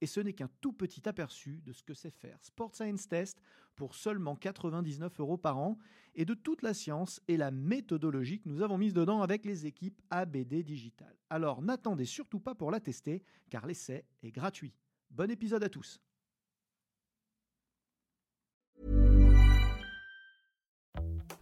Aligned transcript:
Et 0.00 0.06
ce 0.06 0.20
n'est 0.20 0.32
qu'un 0.32 0.50
tout 0.60 0.72
petit 0.72 1.08
aperçu 1.08 1.60
de 1.64 1.72
ce 1.72 1.82
que 1.82 1.94
c'est 1.94 2.10
faire 2.10 2.38
Sport 2.42 2.74
Science 2.74 3.08
Test 3.08 3.40
pour 3.76 3.94
seulement 3.94 4.36
99 4.36 5.20
euros 5.20 5.36
par 5.36 5.58
an 5.58 5.78
et 6.14 6.24
de 6.24 6.34
toute 6.34 6.62
la 6.62 6.74
science 6.74 7.20
et 7.28 7.36
la 7.36 7.50
méthodologie 7.50 8.40
que 8.40 8.48
nous 8.48 8.62
avons 8.62 8.78
mise 8.78 8.94
dedans 8.94 9.22
avec 9.22 9.44
les 9.44 9.66
équipes 9.66 10.00
ABD 10.10 10.62
Digital. 10.62 11.14
Alors 11.30 11.62
n'attendez 11.62 12.04
surtout 12.04 12.40
pas 12.40 12.54
pour 12.54 12.70
la 12.70 12.80
tester 12.80 13.22
car 13.50 13.66
l'essai 13.66 14.04
est 14.22 14.32
gratuit. 14.32 14.74
Bon 15.10 15.30
épisode 15.30 15.64
à 15.64 15.68
tous. 15.68 16.00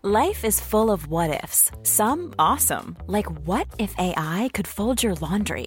Life 0.02 0.45
is 0.45 0.60
full 0.60 0.92
of 0.92 1.09
what 1.09 1.30
ifs. 1.42 1.73
Some 1.82 2.32
awesome, 2.38 2.96
like 3.09 3.26
what 3.45 3.66
if 3.76 3.92
AI 3.98 4.48
could 4.54 4.68
fold 4.68 5.02
your 5.02 5.14
laundry? 5.14 5.66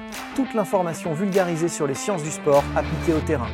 toute 0.35 0.53
l'information 0.53 1.13
vulgarisée 1.13 1.67
sur 1.67 1.87
les 1.87 1.93
sciences 1.93 2.23
du 2.23 2.31
sport 2.31 2.63
appliquées 2.75 3.13
au 3.13 3.19
terrain. 3.19 3.49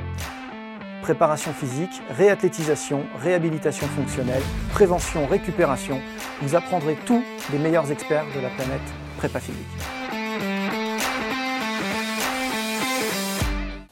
Préparation 1.02 1.54
physique, 1.54 2.02
réathlétisation, 2.10 3.04
réhabilitation 3.20 3.88
fonctionnelle, 3.88 4.44
prévention, 4.72 5.26
récupération, 5.26 6.00
vous 6.42 6.56
apprendrez 6.56 6.98
tout 7.06 7.24
des 7.52 7.58
meilleurs 7.58 7.92
experts 7.92 8.26
de 8.36 8.42
la 8.42 8.50
planète 8.50 8.82
prépa 9.18 9.40
physique. 9.40 9.66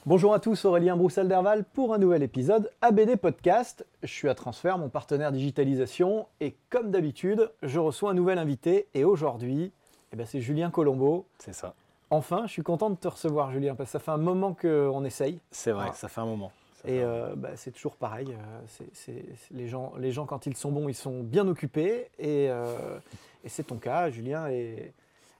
Bonjour 0.05 0.35
à 0.35 0.39
tous, 0.39 0.65
Aurélien 0.65 0.95
Broussel-Derval 0.95 1.63
pour 1.63 1.91
un 1.91 1.97
nouvel 1.97 2.21
épisode 2.21 2.69
ABD 2.81 3.15
Podcast. 3.15 3.87
Je 4.03 4.11
suis 4.11 4.29
à 4.29 4.35
Transfert, 4.35 4.77
mon 4.77 4.89
partenaire 4.89 5.31
digitalisation, 5.31 6.27
et 6.41 6.55
comme 6.69 6.91
d'habitude, 6.91 7.49
je 7.63 7.79
reçois 7.79 8.11
un 8.11 8.13
nouvel 8.13 8.37
invité. 8.37 8.87
Et 8.93 9.03
aujourd'hui, 9.03 9.71
eh 10.13 10.15
ben, 10.15 10.27
c'est 10.27 10.41
Julien 10.41 10.69
Colombo. 10.69 11.25
C'est 11.39 11.55
ça. 11.55 11.73
Enfin, 12.09 12.43
je 12.45 12.51
suis 12.51 12.61
content 12.63 12.89
de 12.89 12.95
te 12.95 13.07
recevoir, 13.07 13.51
Julien, 13.51 13.75
parce 13.75 13.87
que 13.89 13.91
ça 13.93 13.99
fait 13.99 14.11
un 14.11 14.17
moment 14.17 14.53
qu'on 14.53 15.03
essaye. 15.05 15.39
C'est 15.51 15.71
vrai, 15.71 15.91
ça 15.93 16.07
fait 16.07 16.21
un 16.21 16.25
moment. 16.25 16.51
Et 16.87 17.01
euh, 17.03 17.33
bah, 17.35 17.49
c'est 17.55 17.71
toujours 17.71 17.95
pareil. 17.95 18.27
euh, 18.31 18.61
c'est- 18.67 18.93
c'est- 18.93 19.25
les, 19.51 19.67
gens, 19.67 19.93
les 19.97 20.11
gens, 20.11 20.25
quand 20.27 20.45
ils 20.45 20.55
sont 20.55 20.71
bons, 20.71 20.87
ils 20.87 20.93
sont 20.93 21.21
bien 21.23 21.47
occupés. 21.47 22.09
Et, 22.19 22.47
euh, 22.49 22.99
et 23.43 23.49
c'est 23.49 23.63
ton 23.63 23.77
cas. 23.77 24.11
Julien 24.11 24.47
est, 24.49 24.93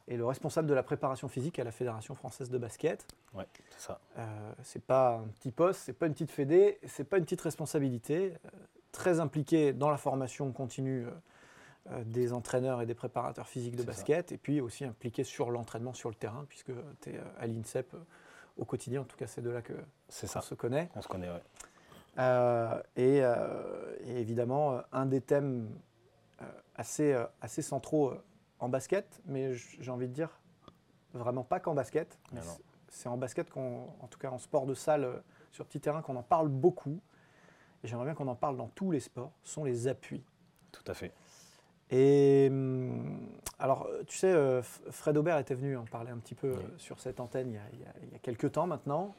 est 0.08 0.18
le 0.18 0.26
responsable 0.26 0.68
de 0.68 0.74
la 0.74 0.82
préparation 0.82 1.28
physique 1.28 1.60
à 1.60 1.64
la 1.64 1.72
Fédération 1.72 2.16
française 2.16 2.50
de 2.50 2.58
basket. 2.58 3.06
Ouais, 3.36 3.46
c'est 3.78 3.88
ça. 3.88 4.00
C'est 4.64 4.82
pas 4.84 5.18
un 5.18 5.28
petit 5.40 5.52
poste, 5.52 5.82
c'est 5.86 5.94
pas 5.94 6.08
une 6.08 6.14
petite 6.14 6.32
fédé, 6.32 6.80
c'est 6.88 7.04
pas 7.04 7.18
une 7.20 7.26
petite 7.26 7.42
responsabilité. 7.42 8.34
Très 8.92 9.20
impliqué 9.20 9.72
dans 9.72 9.92
la 9.92 9.98
formation 9.98 10.52
continue 10.52 11.06
des 12.06 12.34
entraîneurs 12.34 12.82
et 12.82 12.86
des 12.86 12.96
préparateurs 12.96 13.48
physiques 13.48 13.76
de 13.76 13.82
ça. 13.82 13.88
basket. 13.88 14.32
Et 14.32 14.38
puis 14.38 14.60
aussi 14.62 14.86
impliqué 14.86 15.24
sur 15.24 15.52
l'entraînement 15.52 15.94
sur 15.94 16.10
le 16.10 16.16
terrain, 16.16 16.46
puisque 16.50 16.72
tu 17.02 17.12
es 17.12 17.20
à 17.40 17.46
l'INSEP 17.48 17.94
euh, 17.94 18.00
au 18.58 18.66
quotidien. 18.66 19.02
En 19.02 19.06
tout 19.06 19.18
cas, 19.18 19.28
c'est 19.28 19.42
de 19.42 19.50
là 19.50 19.62
que 19.62 19.74
on 19.74 20.28
ça. 20.28 20.42
se 20.42 20.56
connaît. 20.56 20.90
On 20.96 21.02
se 21.02 21.08
connaît. 21.08 21.30
Euh, 22.18 22.82
et, 22.96 23.20
euh, 23.22 23.96
et 24.02 24.20
évidemment, 24.22 24.74
euh, 24.78 24.82
un 24.94 25.06
des 25.06 25.22
thèmes 25.22 25.70
euh, 26.42 26.46
assez, 26.76 27.14
euh, 27.14 27.26
assez 27.42 27.62
centraux 27.62 28.10
euh, 28.12 28.24
en 28.60 28.70
basket, 28.70 29.22
mais 29.26 29.54
j'ai 29.54 29.92
envie 29.92 30.08
de 30.08 30.14
dire 30.14 30.40
vraiment 31.14 31.44
pas 31.44 31.60
qu'en 31.60 31.74
basket. 31.74 32.18
Ah 32.36 32.40
c'est- 32.88 33.10
en 33.10 33.18
basket, 33.18 33.50
qu'on, 33.50 33.90
en 34.00 34.08
tout 34.08 34.18
cas 34.18 34.30
en 34.32 34.38
sport 34.38 34.66
de 34.66 34.74
salle, 34.74 35.04
euh, 35.04 35.20
sur 35.52 35.66
petit 35.66 35.82
terrain, 35.82 36.02
qu'on 36.02 36.16
en 36.16 36.24
parle 36.24 36.48
beaucoup. 36.48 37.00
Et 37.84 37.88
j'aimerais 37.88 38.06
bien 38.06 38.14
qu'on 38.16 38.28
en 38.30 38.36
parle 38.36 38.56
dans 38.58 38.70
tous 38.70 38.92
les 38.92 39.02
sports, 39.02 39.34
sont 39.44 39.66
les 39.66 39.88
appuis. 39.90 40.24
Tout 40.72 40.84
à 40.88 40.94
fait. 40.94 41.14
Et 41.92 42.48
hum, 42.50 43.30
alors, 43.60 43.88
tu 44.08 44.18
sais, 44.18 44.32
euh, 44.34 44.62
Fred 44.64 45.18
Aubert 45.18 45.38
était 45.38 45.56
venu 45.56 45.78
en 45.78 45.86
parler 45.86 46.12
un 46.12 46.18
petit 46.18 46.36
peu 46.36 46.48
euh, 46.48 46.56
Oui. 46.58 46.64
sur 46.78 47.00
cette 47.00 47.20
antenne 47.20 47.50
il 47.52 47.56
y, 47.56 47.58
a, 47.58 47.62
il 47.74 47.80
y 47.80 47.86
a- 47.86 47.94
il 48.04 48.12
y 48.12 48.16
a 48.16 48.20
quelques 48.20 48.52
temps 48.52 48.68
maintenant. 48.68 49.16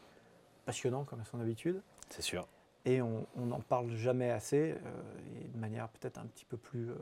Passionnant, 0.65 1.05
comme 1.05 1.21
à 1.21 1.25
son 1.25 1.39
habitude. 1.41 1.81
C'est 2.11 2.23
sûr. 2.23 2.47
Et 2.85 3.01
on 3.03 3.25
n'en 3.37 3.61
parle 3.61 3.91
jamais 3.95 4.31
assez, 4.31 4.73
euh, 4.73 5.41
et 5.41 5.49
de 5.49 5.59
manière 5.59 5.89
peut-être 5.89 6.19
un 6.19 6.27
petit 6.27 6.45
peu 6.45 6.57
plus, 6.57 6.91
euh, 6.91 6.95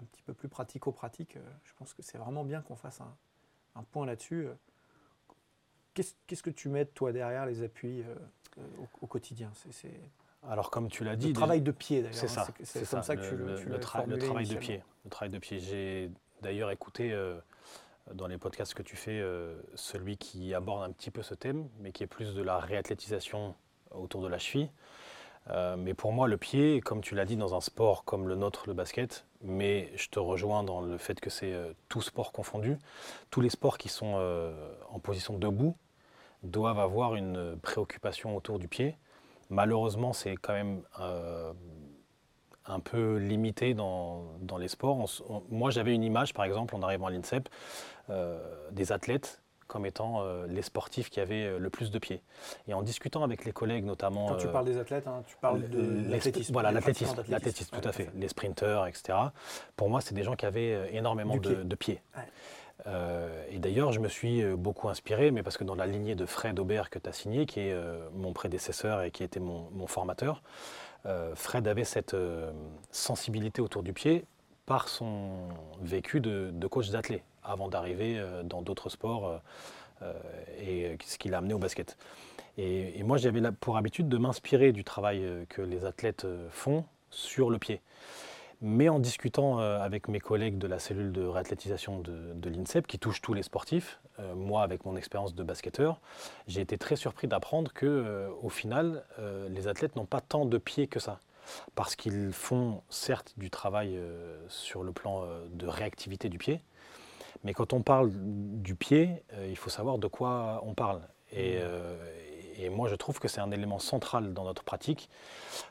un 0.00 0.04
petit 0.06 0.22
peu 0.22 0.32
plus 0.34 0.48
pratico-pratique. 0.48 1.36
euh, 1.36 1.40
je 1.64 1.72
pense 1.78 1.92
que 1.94 2.02
c'est 2.02 2.18
vraiment 2.18 2.44
bien 2.44 2.60
qu'on 2.62 2.76
fasse 2.76 3.00
un, 3.02 3.14
un 3.74 3.82
point 3.84 4.04
là-dessus. 4.06 4.48
Qu'est-ce 5.94 6.42
que 6.42 6.50
tu 6.50 6.68
mets, 6.70 6.86
toi, 6.86 7.12
derrière 7.12 7.44
les 7.46 7.62
appuis 7.62 8.04
au, 8.58 8.86
au 9.02 9.06
quotidien? 9.06 9.50
Alors, 10.48 10.70
comme 10.70 10.88
tu 10.88 11.04
l'as 11.04 11.12
le 11.12 11.16
dit, 11.18 11.32
travail 11.32 11.60
de 11.60 11.70
pied, 11.70 12.02
d'ailleurs. 12.02 12.14
c'est 12.14 12.26
hein, 12.26 12.44
ça. 12.46 12.48
C'est 12.64 12.88
comme 12.88 13.02
ça, 13.02 13.16
que 13.16 13.20
le, 13.20 13.28
tu 13.28 13.36
le, 13.36 13.46
le- 13.46 13.58
tu 13.58 13.68
le 13.68 13.78
tra- 13.78 14.06
le 14.06 14.18
travail 14.18 14.46
de 14.46 14.56
pied. 14.56 14.82
Le 15.04 15.10
travail 15.10 15.30
de 15.30 15.38
pied. 15.38 15.60
J'ai 15.60 16.10
d'ailleurs 16.42 16.70
écouté 16.70 17.12
euh, 17.12 17.38
dans 18.14 18.26
les 18.26 18.38
podcasts 18.38 18.74
que 18.74 18.82
tu 18.82 18.96
fais 18.96 19.20
euh, 19.20 19.60
celui 19.74 20.16
qui 20.16 20.54
aborde 20.54 20.82
un 20.82 20.92
petit 20.92 21.10
peu 21.10 21.22
ce 21.22 21.34
thème, 21.34 21.68
mais 21.80 21.92
qui 21.92 22.02
est 22.02 22.06
plus 22.06 22.34
de 22.34 22.42
la 22.42 22.58
réathlétisation 22.58 23.54
autour 23.90 24.22
de 24.22 24.28
la 24.28 24.38
cheville. 24.38 24.70
Euh, 25.50 25.76
mais 25.76 25.94
pour 25.94 26.12
moi, 26.12 26.26
le 26.26 26.36
pied, 26.36 26.80
comme 26.80 27.00
tu 27.02 27.14
l'as 27.14 27.24
dit, 27.26 27.36
dans 27.36 27.54
un 27.54 27.60
sport 27.60 28.04
comme 28.04 28.26
le 28.26 28.34
nôtre, 28.34 28.64
le 28.66 28.74
basket, 28.74 29.26
mais 29.42 29.92
je 29.96 30.08
te 30.08 30.18
rejoins 30.18 30.62
dans 30.64 30.80
le 30.80 30.96
fait 30.96 31.20
que 31.20 31.28
c'est 31.30 31.54
tout 31.88 32.02
sport 32.02 32.32
confondu. 32.32 32.78
Tous 33.30 33.40
les 33.40 33.50
sports 33.50 33.76
qui 33.78 33.88
sont 33.88 34.16
en 34.90 34.98
position 35.00 35.38
debout 35.38 35.76
doivent 36.42 36.78
avoir 36.78 37.14
une 37.14 37.58
préoccupation 37.60 38.36
autour 38.36 38.58
du 38.58 38.68
pied. 38.68 38.96
Malheureusement, 39.50 40.12
c'est 40.12 40.36
quand 40.36 40.52
même 40.52 40.82
euh, 41.00 41.52
un 42.66 42.80
peu 42.80 43.16
limité 43.16 43.74
dans, 43.74 44.24
dans 44.40 44.58
les 44.58 44.68
sports. 44.68 44.96
On 44.98 45.04
s- 45.04 45.22
on- 45.28 45.42
moi, 45.50 45.70
j'avais 45.70 45.94
une 45.94 46.04
image, 46.04 46.34
par 46.34 46.44
exemple, 46.44 46.74
en 46.76 46.82
arrivant 46.82 47.06
à 47.06 47.10
l'INSEP, 47.10 47.48
euh, 48.10 48.38
des 48.70 48.92
athlètes 48.92 49.42
comme 49.66 49.86
étant 49.86 50.22
euh, 50.22 50.48
les 50.48 50.62
sportifs 50.62 51.10
qui 51.10 51.20
avaient 51.20 51.56
le 51.58 51.70
plus 51.70 51.92
de 51.92 51.98
pieds. 52.00 52.22
Et 52.66 52.74
en 52.74 52.82
discutant 52.82 53.22
avec 53.22 53.44
les 53.44 53.52
collègues, 53.52 53.84
notamment... 53.84 54.26
Quand 54.26 54.36
tu 54.36 54.48
parles 54.48 54.64
des 54.64 54.78
athlètes, 54.78 55.06
hein, 55.06 55.22
tu 55.28 55.36
parles 55.36 55.68
de 55.68 56.10
l'athlétisme. 56.10 56.52
Voilà, 56.52 56.72
l'athlétisme, 56.72 57.22
l'athlétisme, 57.28 57.76
tout 57.80 57.88
à 57.88 57.92
fait. 57.92 58.10
Les 58.16 58.26
sprinteurs, 58.26 58.86
etc. 58.88 59.16
Pour 59.76 59.88
moi, 59.88 60.00
c'est 60.00 60.12
des 60.14 60.24
gens 60.24 60.34
qui 60.34 60.44
avaient 60.44 60.92
énormément 60.94 61.36
de, 61.36 61.40
pied. 61.54 61.64
de 61.64 61.74
pieds. 61.76 62.02
Ouais. 62.16 62.22
Euh, 62.86 63.44
et 63.50 63.58
d'ailleurs, 63.58 63.92
je 63.92 64.00
me 64.00 64.08
suis 64.08 64.42
euh, 64.42 64.56
beaucoup 64.56 64.88
inspiré, 64.88 65.30
mais 65.30 65.42
parce 65.42 65.56
que 65.56 65.64
dans 65.64 65.74
la 65.74 65.86
lignée 65.86 66.14
de 66.14 66.26
Fred 66.26 66.58
Aubert 66.58 66.90
que 66.90 66.98
tu 66.98 67.08
as 67.08 67.12
signé, 67.12 67.46
qui 67.46 67.60
est 67.60 67.72
euh, 67.72 68.08
mon 68.14 68.32
prédécesseur 68.32 69.02
et 69.02 69.10
qui 69.10 69.22
était 69.22 69.40
mon, 69.40 69.86
formateur, 69.86 70.42
Fred 71.34 71.66
avait 71.66 71.84
cette 71.84 72.14
sensibilité 72.90 73.62
autour 73.62 73.82
du 73.82 73.94
pied 73.94 74.26
par 74.66 74.88
son 74.88 75.48
vécu 75.80 76.20
de, 76.20 76.52
coach 76.68 76.90
d'athlète 76.90 77.22
avant 77.42 77.68
d'arriver 77.68 78.22
dans 78.44 78.60
d'autres 78.60 78.90
sports 78.90 79.40
et 80.60 80.98
ce 81.02 81.16
qui 81.16 81.30
l'a 81.30 81.38
amené 81.38 81.54
au 81.54 81.58
basket. 81.58 81.96
Et, 82.58 83.02
moi, 83.02 83.16
j'avais 83.16 83.40
pour 83.60 83.78
habitude 83.78 84.10
de 84.10 84.18
m'inspirer 84.18 84.72
du 84.72 84.84
travail 84.84 85.24
que 85.48 85.62
les 85.62 85.86
athlètes 85.86 86.26
font 86.50 86.84
sur 87.08 87.48
le 87.48 87.58
pied. 87.58 87.80
Mais 88.62 88.88
en 88.90 88.98
discutant 88.98 89.60
euh, 89.60 89.80
avec 89.80 90.08
mes 90.08 90.20
collègues 90.20 90.58
de 90.58 90.66
la 90.66 90.78
cellule 90.78 91.12
de 91.12 91.22
réathlétisation 91.22 91.98
de, 91.98 92.34
de 92.34 92.50
l'INSEP, 92.50 92.86
qui 92.86 92.98
touche 92.98 93.22
tous 93.22 93.32
les 93.32 93.42
sportifs, 93.42 94.00
euh, 94.18 94.34
moi 94.34 94.62
avec 94.62 94.84
mon 94.84 94.96
expérience 94.96 95.34
de 95.34 95.42
basketteur, 95.42 96.00
j'ai 96.46 96.60
été 96.60 96.76
très 96.76 96.96
surpris 96.96 97.26
d'apprendre 97.26 97.72
que, 97.72 97.86
euh, 97.86 98.28
au 98.42 98.50
final, 98.50 99.04
euh, 99.18 99.48
les 99.48 99.66
athlètes 99.66 99.96
n'ont 99.96 100.04
pas 100.04 100.20
tant 100.20 100.44
de 100.44 100.58
pieds 100.58 100.88
que 100.88 101.00
ça. 101.00 101.20
Parce 101.74 101.96
qu'ils 101.96 102.32
font 102.32 102.82
certes 102.90 103.34
du 103.36 103.50
travail 103.50 103.98
sur 104.46 104.84
le 104.84 104.92
plan 104.92 105.24
de 105.50 105.66
réactivité 105.66 106.28
du 106.28 106.38
pied, 106.38 106.60
mais 107.42 107.54
quand 107.54 107.72
on 107.72 107.82
parle 107.82 108.12
du 108.12 108.76
pied, 108.76 109.24
il 109.48 109.56
faut 109.56 109.70
savoir 109.70 109.98
de 109.98 110.06
quoi 110.06 110.62
on 110.64 110.74
parle. 110.74 111.00
Et, 111.32 111.58
euh, 111.60 111.96
et 112.56 112.68
moi, 112.68 112.88
je 112.88 112.94
trouve 112.94 113.18
que 113.18 113.28
c'est 113.28 113.40
un 113.40 113.50
élément 113.50 113.78
central 113.78 114.32
dans 114.32 114.44
notre 114.44 114.62
pratique. 114.62 115.08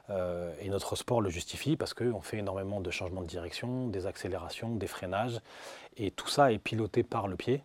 Euh, 0.10 0.54
et 0.60 0.70
notre 0.70 0.96
sport 0.96 1.22
le 1.22 1.30
justifie 1.30 1.76
parce 1.76 1.94
qu'on 1.94 2.22
fait 2.22 2.38
énormément 2.38 2.82
de 2.82 2.92
changements 2.92 3.22
de 3.22 3.28
direction, 3.28 3.88
des 3.88 4.06
accélérations, 4.06 4.76
des 4.76 4.88
freinages. 4.88 5.40
Et 5.98 6.12
tout 6.12 6.28
ça 6.28 6.52
est 6.52 6.60
piloté 6.60 7.04
par 7.04 7.28
le 7.28 7.36
pied. 7.36 7.64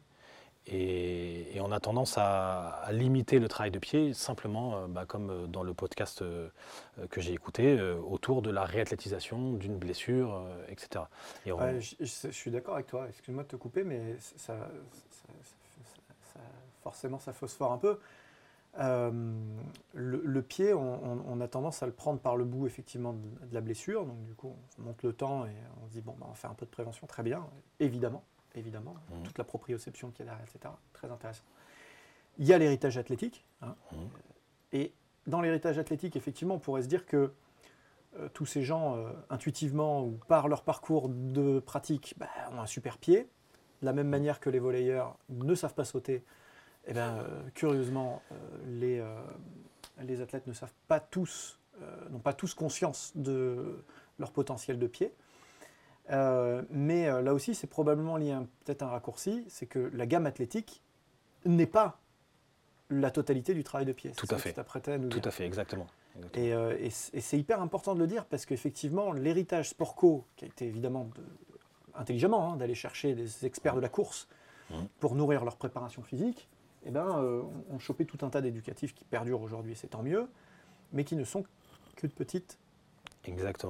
Et, 0.67 1.59
on 1.61 1.73
a 1.73 1.81
tendance 1.81 2.17
à, 2.17 2.87
limiter 2.91 3.39
le 3.39 3.49
travail 3.49 3.71
de 3.71 3.79
pied 3.79 4.13
simplement, 4.15 4.77
euh, 4.77 4.87
bah, 4.87 5.05
comme 5.07 5.47
dans 5.47 5.63
le 5.63 5.75
podcast 5.75 6.23
euh, 6.23 6.49
que 7.11 7.21
j'ai 7.21 7.33
écouté, 7.33 7.81
autour 7.81 8.43
de 8.43 8.51
la 8.51 8.65
réathlétisation, 8.65 9.53
d'une 9.53 9.77
blessure, 9.77 10.47
etc. 10.69 11.05
je, 11.47 12.31
suis 12.31 12.51
d'accord 12.51 12.75
avec 12.75 12.87
toi, 12.87 13.07
excuse-moi 13.09 13.45
de 13.45 13.49
te 13.49 13.57
couper, 13.57 13.85
mais 13.85 14.17
ça, 14.19 14.55
forcément 16.83 17.19
ça 17.19 17.33
phosphore 17.33 17.73
un 17.73 17.79
peu. 17.79 17.99
Euh, 18.81 19.13
le, 19.93 20.43
pied, 20.43 20.75
on, 20.75 21.41
a 21.41 21.49
tendance 21.49 21.83
à 21.83 21.87
le 21.87 21.93
prendre 21.93 22.19
par 22.19 22.37
le 22.37 22.45
bout 22.45 22.67
effectivement 22.67 23.13
de, 23.13 23.21
la 23.53 23.61
blessure. 23.61 24.05
Donc 24.05 24.25
du 24.25 24.35
coup, 24.35 24.55
on 24.79 24.83
monte 24.83 25.03
le 25.03 25.13
temps 25.13 25.47
et 25.47 25.55
on 25.83 25.87
se 25.87 25.93
dit 25.93 26.01
bon, 26.01 26.15
bah, 26.19 26.27
on 26.31 26.35
faire 26.35 26.51
un 26.51 26.55
peu 26.55 26.67
de 26.67 26.71
prévention, 26.71 27.07
très 27.07 27.23
bien, 27.23 27.47
évidemment, 27.79 28.25
évidemment, 28.55 28.95
mmh. 28.95 29.23
toute 29.23 29.39
la 29.39 29.45
proprioception 29.45 30.11
qui 30.11 30.23
est 30.23 30.25
derrière, 30.25 30.45
etc. 30.45 30.75
Très 30.93 31.11
intéressant. 31.11 31.45
Il 32.39 32.47
y 32.47 32.53
a 32.53 32.59
l'héritage 32.59 32.99
athlétique. 32.99 33.45
Hein. 33.63 33.77
Mmh. 33.93 33.97
Et 34.73 34.93
dans 35.27 35.41
l'héritage 35.41 35.79
athlétique, 35.79 36.17
effectivement, 36.17 36.57
on 36.57 36.59
pourrait 36.61 36.83
se 36.83 36.89
dire 36.89 37.07
que 37.07 37.33
euh, 38.19 38.29
tous 38.33 38.47
ces 38.47 38.63
gens, 38.63 38.97
euh, 38.97 39.11
intuitivement 39.31 40.05
ou 40.05 40.19
par 40.29 40.49
leur 40.49 40.63
parcours 40.63 41.09
de 41.09 41.61
pratique, 41.61 42.15
bah, 42.17 42.29
ont 42.53 42.61
un 42.61 42.67
super 42.67 42.99
pied. 42.99 43.29
De 43.81 43.87
la 43.87 43.93
même 43.93 44.09
manière 44.09 44.41
que 44.41 44.51
les 44.51 44.59
volleyeurs 44.59 45.17
ne 45.29 45.55
savent 45.55 45.75
pas 45.75 45.85
sauter, 45.85 46.25
eh 46.87 46.93
bien, 46.93 47.17
euh, 47.19 47.43
curieusement, 47.55 48.23
euh, 48.31 48.35
les, 48.67 48.99
euh, 49.01 49.07
les 50.03 50.21
athlètes 50.21 50.47
ne 50.47 50.53
savent 50.53 50.75
pas 50.89 51.01
tous, 51.01 51.59
n'ont 52.11 52.21
pas 52.21 52.33
tous 52.33 52.55
conscience 52.55 53.13
de 53.17 53.85
leur 54.21 54.31
potentiel 54.31 54.79
de 54.79 54.87
pied. 54.87 55.13
mais 56.09 57.07
là 57.23 57.35
aussi, 57.35 57.55
c'est 57.55 57.67
probablement 57.67 58.17
lié 58.17 58.31
à 58.31 58.45
peut-être 58.65 58.83
un 58.83 58.89
raccourci, 58.89 59.45
c'est 59.49 59.67
que 59.67 59.91
la 59.93 60.07
gamme 60.07 60.27
athlétique 60.27 60.83
n'est 61.45 61.67
pas 61.67 61.99
la 62.91 63.11
totalité 63.11 63.55
du 63.55 63.65
travail 63.65 63.87
de 63.87 63.93
pied. 63.93 64.13
Tout 64.13 64.29
à 64.31 64.39
fait. 64.39 64.53
Tout 65.09 65.21
à 65.25 65.33
fait, 65.33 65.45
exactement. 65.45 65.89
Et, 66.35 66.51
et 66.51 66.91
c'est 66.91 67.39
hyper 67.39 67.61
important 67.61 67.97
de 67.97 68.01
le 68.01 68.07
dire 68.07 68.25
parce 68.25 68.47
qu'effectivement, 68.47 69.13
l'héritage 69.13 69.71
Sportco, 69.71 70.25
qui 70.37 70.45
a 70.45 70.49
été 70.49 70.67
évidemment 70.67 71.11
intelligemment 71.97 72.53
hein, 72.53 72.57
d'aller 72.57 72.77
chercher 72.77 73.17
des 73.17 73.45
experts 73.47 73.75
de 73.75 73.81
la 73.81 73.89
course 73.89 74.29
mmh. 74.71 74.75
pour 75.01 75.17
nourrir 75.17 75.45
leur 75.45 75.57
préparation 75.57 76.03
physique, 76.05 76.49
eh 76.87 76.91
ben, 76.91 77.19
euh, 77.19 77.43
on, 77.71 77.79
chopé 77.79 78.05
tout 78.05 78.25
un 78.25 78.31
tas 78.31 78.41
d'éducatifs 78.41 78.95
qui 78.95 79.05
perdurent 79.05 79.41
aujourd'hui, 79.41 79.75
c'est 79.75 79.89
tant 79.89 80.03
mieux, 80.03 80.29
mais 80.93 81.05
qui 81.05 81.17
ne 81.17 81.25
sont 81.25 81.45
que 81.97 82.07
de 82.07 82.13
petites 82.13 82.59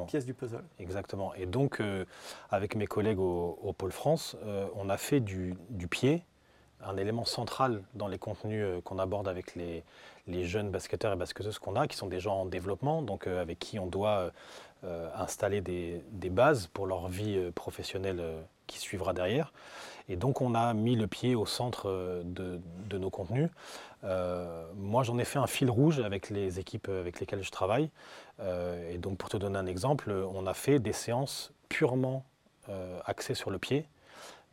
pièces 0.08 0.25
du 0.25 0.34
puzzle. 0.34 0.64
Exactement. 0.81 1.32
Et 1.34 1.46
donc, 1.46 1.81
euh, 1.81 2.05
avec 2.50 2.75
mes 2.75 2.87
collègues 2.87 3.20
au, 3.20 3.72
Pôle 3.78 3.93
France, 3.93 4.37
euh, 4.44 4.66
on 4.75 4.88
a 4.88 4.96
fait 4.96 5.20
du, 5.20 5.56
pied 5.88 6.25
un 6.81 6.96
élément 6.96 7.25
central 7.25 7.82
dans 7.94 8.08
les 8.08 8.19
contenus 8.19 8.66
qu'on 8.82 8.99
aborde 8.99 9.28
avec 9.28 9.55
les, 9.55 9.84
jeunes 10.44 10.70
basketteurs 10.70 11.12
et 11.12 11.16
basketteuses 11.16 11.61
qu'on 11.61 11.76
a, 11.76 11.87
qui 11.87 11.96
sont 11.96 12.08
des 12.08 12.19
gens 12.19 12.40
en 12.40 12.46
développement, 12.46 13.00
donc 13.00 13.26
avec 13.26 13.58
qui 13.58 13.78
on 13.78 13.87
doit 13.87 14.32
installer 15.14 15.61
des, 15.61 16.31
bases 16.31 16.66
pour 16.66 16.87
leur 16.87 17.08
vie 17.08 17.50
professionnelle 17.55 18.22
qui 18.66 18.78
suivra 18.78 19.12
derrière. 19.12 19.52
Et 20.08 20.16
donc 20.16 20.40
on 20.40 20.55
a 20.55 20.75
mis 20.75 20.96
le 20.96 21.06
pied 21.06 21.34
au 21.34 21.46
centre 21.46 21.88
euh, 21.88 22.22
de, 22.25 22.99
nos 22.99 23.11
contenus. 23.11 23.50
Euh, 24.05 24.66
moi 24.76 25.02
j'en 25.02 25.19
ai 25.19 25.25
fait 25.25 25.38
un 25.38 25.46
fil 25.46 25.70
rouge 25.70 26.00
avec 26.00 26.28
les 26.31 26.61
équipes 26.61 26.88
avec 26.88 27.20
lesquelles 27.20 27.43
je 27.43 27.50
travaille. 27.50 27.90
Euh, 28.40 28.93
et 28.93 28.99
donc 28.99 29.16
pour 29.19 29.28
te 29.28 29.37
donner 29.37 29.58
un 29.58 29.66
exemple, 29.66 30.11
on 30.11 30.46
a 30.46 30.55
fait 30.55 30.78
des 30.78 30.93
séances 30.93 31.52
purement 31.69 32.25
axées 33.05 33.34
sur 33.34 33.50
le 33.50 33.58
pied. 33.58 33.87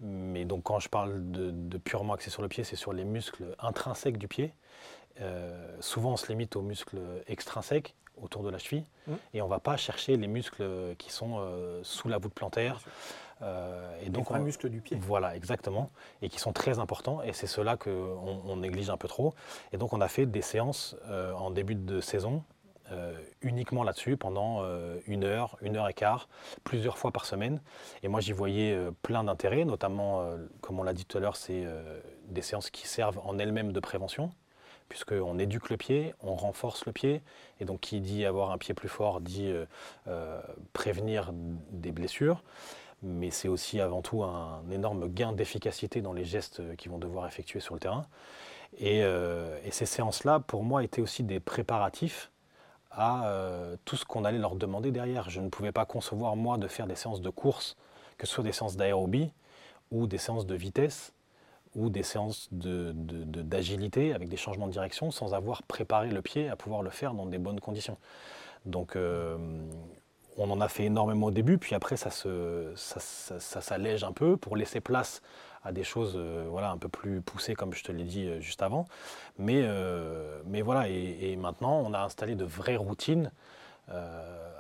Mais 0.02 0.44
donc 0.44 0.64
quand 0.64 0.80
je 0.80 0.90
parle 0.90 1.32
de, 1.32 1.78
purement 1.78 2.14
axé 2.14 2.30
sur 2.30 2.42
le 2.42 2.50
pied, 2.50 2.66
c'est 2.66 2.76
sur 2.76 2.92
les 2.92 3.06
muscles 3.06 3.56
intrinsèques 3.60 4.18
du 4.18 4.28
pied. 4.28 4.54
souvent 5.80 6.14
on 6.14 6.18
se 6.18 6.28
limite 6.28 6.56
aux 6.58 6.62
muscles 6.62 7.00
extrinsèques 7.28 7.96
autour 8.22 8.44
de 8.44 8.50
la 8.50 8.58
cheville 8.58 8.84
mmh. 9.08 9.14
et 9.34 9.42
on 9.42 9.46
ne 9.46 9.50
va 9.50 9.60
pas 9.60 9.78
chercher 9.78 10.18
les 10.18 10.28
muscles 10.28 10.96
qui 10.98 11.10
sont 11.10 11.40
sous 11.84 12.10
la 12.10 12.18
voûte 12.18 12.34
plantaire. 12.34 12.82
Euh, 13.44 13.91
et 14.06 14.10
donc, 14.10 14.30
les 14.32 14.40
muscles 14.40 14.70
du 14.70 14.82
pied. 14.82 14.98
Voilà, 15.00 15.36
exactement, 15.36 15.90
et 16.22 16.30
qui 16.30 16.40
sont 16.40 16.54
très 16.54 16.80
importants, 16.80 17.22
et 17.22 17.34
c'est 17.34 17.48
cela 17.48 17.78
qu'on 17.78 18.42
on 18.46 18.58
néglige 18.58 18.90
un 18.90 18.98
peu 18.98 19.08
trop. 19.08 19.34
Et 19.72 19.78
donc 19.78 19.94
on 19.94 20.02
a 20.02 20.08
fait 20.08 20.26
des 20.26 20.42
séances 20.42 20.96
euh, 21.08 21.34
en 21.34 21.52
début 21.52 21.76
de 21.76 22.02
saison, 22.02 22.44
euh, 22.92 23.14
uniquement 23.42 23.84
là-dessus, 23.84 24.18
pendant 24.18 24.64
une 25.08 25.24
heure, 25.24 25.58
une 25.62 25.78
heure 25.78 25.88
et 25.88 25.94
quart, 25.94 26.28
plusieurs 26.64 26.98
fois 26.98 27.12
par 27.12 27.26
semaine. 27.26 27.62
Et 28.04 28.08
moi 28.08 28.20
j'y 28.20 28.32
voyais 28.32 28.78
plein 29.02 29.24
d'intérêts, 29.24 29.66
notamment, 29.66 30.28
comme 30.62 30.80
on 30.80 30.84
l'a 30.84 30.94
dit 30.94 31.06
tout 31.06 31.18
à 31.18 31.22
l'heure, 31.22 31.36
c'est 31.36 31.66
des 32.28 32.42
séances 32.42 32.70
qui 32.70 32.88
servent 32.88 33.20
en 33.24 33.38
elles-mêmes 33.40 33.72
de 33.72 33.80
prévention 33.80 34.32
puisqu'on 34.90 35.40
éduque 35.40 35.70
le 35.70 35.78
pied, 35.78 36.14
on 36.20 36.36
renforce 36.36 36.86
le 36.86 36.92
pied, 36.92 37.22
et 37.62 37.66
donc 37.66 37.80
qui 37.80 38.02
dit 38.02 38.26
avoir 38.26 38.52
un 38.52 38.58
pied 38.58 38.74
plus 38.74 38.90
fort 38.90 39.22
dit 39.22 39.50
prévenir 40.74 41.32
des 41.34 41.94
blessures 41.94 42.44
mais 43.02 43.32
c'est 43.32 43.48
aussi 43.48 43.80
avant 43.80 44.02
tout 44.02 44.24
un 44.24 44.64
énorme 44.72 45.08
gain 45.08 45.34
d'efficacité 45.34 46.02
dans 46.02 46.14
les 46.14 46.26
gestes 46.26 46.76
qu'ils 46.76 46.92
vont 46.92 47.00
devoir 47.00 47.28
effectuer 47.28 47.60
sur 47.60 47.74
le 47.74 47.80
terrain. 47.80 48.06
Euh, 48.82 49.60
et, 49.66 49.72
ces 49.72 49.86
séances-là, 49.86 50.40
pour 50.40 50.64
moi, 50.64 50.84
étaient 50.84 51.02
aussi 51.02 51.24
des 51.24 51.40
préparatifs 51.40 52.32
à 52.92 53.28
euh, 53.28 53.76
tout 53.86 53.96
ce 53.96 54.06
qu'on 54.06 54.26
allait 54.26 54.38
leur 54.38 54.56
demander 54.56 54.92
derrière. 54.92 55.30
Je 55.30 55.42
ne 55.42 55.50
pouvais 55.50 55.72
pas 55.72 55.86
concevoir, 55.86 56.36
moi, 56.36 56.58
de 56.58 56.68
faire 56.68 56.88
des 56.88 56.96
séances 56.96 57.22
de 57.22 57.30
course, 57.30 57.76
que 58.18 58.28
ce 58.28 58.34
soit 58.34 58.44
des 58.44 58.52
séances 58.52 58.78
d'aérobie 58.78 59.32
ou 59.92 60.08
des 60.08 60.18
séances 60.18 60.46
de 60.46 60.56
vitesse 60.56 61.14
ou 61.76 61.90
des 61.90 62.04
séances 62.04 62.50
d'agilité 62.52 64.14
avec 64.14 64.28
des 64.28 64.38
changements 64.38 64.68
de 64.68 64.74
direction 64.74 65.10
sans 65.10 65.34
avoir 65.34 65.64
préparé 65.64 66.10
le 66.10 66.22
pied 66.22 66.50
à 66.50 66.58
pouvoir 66.58 66.82
le 66.82 66.90
faire 66.90 67.14
dans 67.14 67.26
des 67.26 67.38
bonnes 67.38 67.62
conditions. 67.62 67.98
Donc 68.66 68.96
euh, 68.96 69.38
on 70.38 70.50
en 70.50 70.62
a 70.62 70.68
fait 70.68 70.86
énormément 70.86 71.28
au 71.28 71.32
début, 71.32 71.58
puis 71.58 71.76
après 71.76 71.98
ça, 71.98 72.10
s'allège 72.80 74.04
un 74.04 74.12
peu 74.12 74.38
pour 74.38 74.56
laisser 74.56 74.80
place 74.80 75.22
à 75.64 75.72
des 75.72 75.84
choses 75.84 76.14
euh, 76.16 76.46
voilà, 76.50 76.72
un 76.72 76.78
peu 76.78 76.90
plus 76.90 77.22
poussées, 77.22 77.54
comme 77.54 77.74
je 77.74 77.84
te 77.84 77.92
l'ai 77.92 78.04
dit 78.04 78.28
euh, 78.28 78.40
juste 78.40 78.62
avant. 78.62 78.88
Mais, 79.38 79.62
euh, 79.64 80.42
voilà, 80.64 80.88
et, 80.90 81.36
maintenant 81.36 81.82
on 81.86 81.94
a 81.94 82.00
installé 82.00 82.36
de 82.36 82.46
vraies 82.46 82.78
routines 82.78 83.32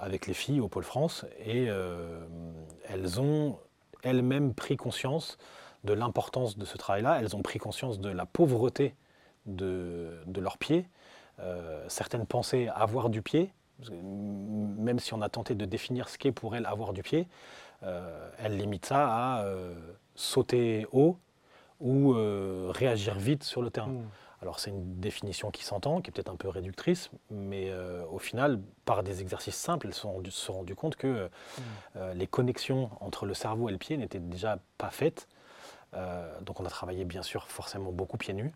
avec 0.02 0.28
les 0.28 0.34
filles 0.34 0.60
au 0.60 0.68
Pôle 0.68 0.84
France, 0.84 1.26
et 1.46 1.68
elles 2.90 3.22
ont 3.22 3.60
elles-mêmes 4.04 4.54
pris 4.54 4.76
conscience 4.76 5.38
de 5.86 5.94
l'importance 5.94 6.58
de 6.58 6.66
ce 6.66 6.76
travail-là, 6.76 7.20
elles 7.22 7.34
ont 7.38 7.42
pris 7.42 7.58
conscience 7.58 8.02
de 8.02 8.10
la 8.10 8.26
pauvreté 8.26 8.94
de, 9.46 10.20
de 10.26 10.42
leurs 10.42 10.58
pieds. 10.58 10.86
certaines 11.88 12.26
pensaient 12.26 12.68
avoir 12.76 13.10
du 13.10 13.22
pied, 13.22 13.54
même 13.90 15.00
si 15.00 15.14
on 15.14 15.22
a 15.22 15.30
tenté 15.30 15.56
de 15.56 15.66
définir 15.66 16.10
ce 16.10 16.18
qu'est 16.18 16.32
pour 16.32 16.56
elle 16.56 16.66
avoir 16.66 16.94
du 16.94 17.04
pied, 17.04 17.28
euh, 17.84 18.30
elle 18.38 18.58
limite 18.58 18.86
ça 18.86 19.08
à 19.08 19.44
euh, 19.44 19.74
sauter 20.16 20.86
haut 20.92 21.18
ou 21.80 22.14
euh, 22.14 22.68
réagir 22.70 23.16
vite 23.16 23.44
sur 23.44 23.62
le 23.62 23.72
terrain. 23.72 23.88
Hmm. 23.88 24.10
Alors 24.42 24.60
c'est 24.60 24.72
une 24.72 25.00
définition 25.00 25.52
qui 25.52 25.64
s'entend, 25.64 26.02
qui 26.02 26.10
est 26.10 26.14
peut-être 26.14 26.32
un 26.32 26.36
peu 26.36 26.48
réductrice, 26.48 27.12
mais 27.30 27.72
au 28.10 28.18
final, 28.18 28.60
par 28.86 29.04
des 29.04 29.22
exercices 29.22 29.56
simples, 29.56 29.86
elles 29.86 29.94
se 29.94 30.02
sont 30.32 30.54
rendues 30.54 30.74
compte 30.74 30.96
que 30.96 31.30
hmm. 31.30 32.00
les 32.16 32.26
connexions 32.26 32.90
entre 33.02 33.28
le 33.28 33.36
cerveau 33.36 33.70
et 33.70 33.72
le 33.72 33.78
pied 33.78 33.98
n'étaient 33.98 34.18
déjà 34.18 34.58
pas 34.80 34.90
faites. 34.90 35.28
donc 36.42 36.60
on 36.60 36.66
a 36.66 36.70
travaillé 36.70 37.06
bien 37.06 37.22
sûr 37.22 37.50
forcément 37.50 37.92
beaucoup 37.92 38.18
pieds 38.18 38.34
nus 38.34 38.52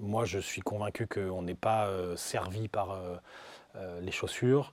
moi, 0.00 0.24
je 0.24 0.38
suis 0.38 0.60
convaincu 0.60 1.06
qu'on 1.06 1.42
n'est 1.42 1.54
pas 1.54 1.86
euh, 1.86 2.16
servi 2.16 2.68
par 2.68 2.92
euh, 2.92 3.16
euh, 3.76 4.00
les 4.00 4.12
chaussures 4.12 4.72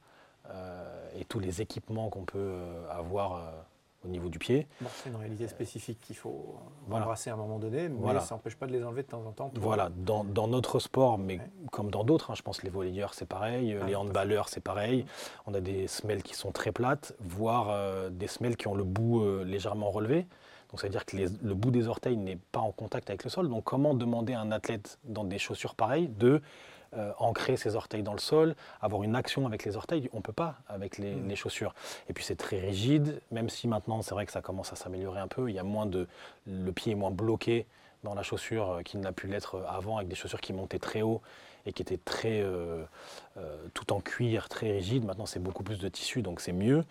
et 1.16 1.26
tous 1.26 1.40
les 1.40 1.64
équipements 1.64 2.10
qu'on 2.10 2.24
peut 2.24 2.60
avoir 2.92 3.66
au 4.04 4.08
niveau 4.08 4.30
du 4.30 4.38
pied. 4.38 4.68
c'est 4.98 5.10
une 5.10 5.16
réalité 5.16 5.48
spécifique 5.48 6.00
qu'il 6.02 6.16
faut 6.16 6.60
embrasser 6.92 7.32
à 7.32 7.34
un 7.34 7.38
moment 7.38 7.58
donné, 7.58 7.90
mais 7.90 8.20
ça 8.20 8.36
n'empêche 8.36 8.56
pas 8.56 8.68
de 8.68 8.72
les 8.72 8.84
enlever 8.84 9.02
de 9.02 9.08
temps 9.08 9.26
en 9.26 9.32
temps. 9.32 9.50
Voilà, 9.56 9.90
dans, 9.96 10.48
notre 10.48 10.78
sport, 10.78 11.18
mais 11.18 11.40
comme 11.72 11.90
dans 11.90 12.04
d'autres, 12.04 12.30
hein, 12.30 12.36
je 12.36 12.44
pense 12.44 12.60
que 12.60 12.66
les 12.66 12.70
volleyeurs 12.70 13.16
c'est 13.16 13.26
pareil, 13.26 13.76
ah, 13.82 13.88
les 13.88 13.96
handballeurs 13.96 14.48
c'est 14.48 14.62
pareil, 14.62 15.08
on 15.48 15.54
a 15.56 15.62
des 15.62 15.88
semelles 15.88 16.22
qui 16.22 16.36
sont 16.36 16.52
très 16.52 16.72
plates, 16.72 17.16
voire 17.22 18.12
des 18.12 18.28
semelles 18.28 18.56
qui 18.56 18.68
ont 18.68 18.76
le 18.76 18.84
bout 18.84 19.26
légèrement 19.44 19.90
relevé. 19.90 20.28
Donc 20.76 20.82
ça 20.82 20.88
veut 20.88 20.92
dire 20.92 21.06
que 21.06 21.16
le 21.16 21.54
bout 21.54 21.72
des 21.72 21.88
orteils 21.88 22.18
n'est 22.18 22.36
pas 22.36 22.60
en 22.60 22.74
contact 22.74 23.10
avec 23.10 23.24
le 23.24 23.30
sol. 23.30 23.48
Donc 23.48 23.64
comment 23.64 23.94
demander 23.94 24.34
à 24.34 24.42
un 24.42 24.52
athlète 24.52 25.00
dans 25.06 25.24
des 25.24 25.38
chaussures 25.38 25.74
pareilles 25.74 26.10
de 26.10 26.42
euh, 26.98 27.14
ancrer 27.18 27.56
ses 27.56 27.78
orteils 27.78 28.04
dans 28.04 28.12
le 28.12 28.20
sol, 28.20 28.58
avoir 28.82 29.04
une 29.04 29.16
action 29.16 29.48
avec 29.48 29.64
les 29.64 29.78
orteils? 29.78 30.10
On 30.12 30.18
ne 30.18 30.22
peut 30.22 30.34
pas 30.34 30.56
avec 30.68 31.00
mm. 31.00 31.30
les, 31.30 31.36
chaussures. 31.38 31.74
Et 32.10 32.14
puis 32.14 32.26
c'est 32.26 32.36
très 32.36 32.60
rigide, 32.60 33.22
même 33.32 33.48
si 33.48 33.70
maintenant 33.70 34.02
c'est 34.02 34.14
vrai 34.14 34.26
que 34.26 34.34
ça 34.34 34.42
commence 34.42 34.74
à 34.74 34.76
s'améliorer 34.76 35.22
un 35.22 35.30
peu. 35.30 35.50
Il 35.50 35.56
y 35.56 35.60
a 35.60 35.64
moins 35.64 35.86
de, 35.86 36.10
le 36.46 36.74
pied 36.74 36.92
est 36.92 36.96
moins 36.96 37.12
bloqué 37.12 37.68
dans 38.04 38.14
la 38.14 38.22
chaussure 38.22 38.82
qui 38.84 38.98
n'a 38.98 39.14
pu 39.14 39.28
l'être 39.28 39.66
avant, 39.70 39.96
avec 39.96 40.10
des 40.10 40.16
chaussures 40.16 40.42
qui 40.42 40.52
montaient 40.52 40.78
très 40.78 41.04
haut 41.04 41.22
et 41.66 41.72
qui 41.72 41.84
étaient 41.84 41.98
très, 42.04 42.46
tout 43.74 43.94
en 43.94 44.02
cuir, 44.02 44.50
très 44.50 44.74
rigide. 44.74 45.06
Maintenant, 45.06 45.26
c'est 45.26 45.40
beaucoup 45.40 45.64
plus 45.64 45.80
de 45.80 45.88
tissu, 45.88 46.22
donc 46.22 46.42
c'est 46.42 46.54
mieux. 46.54 46.84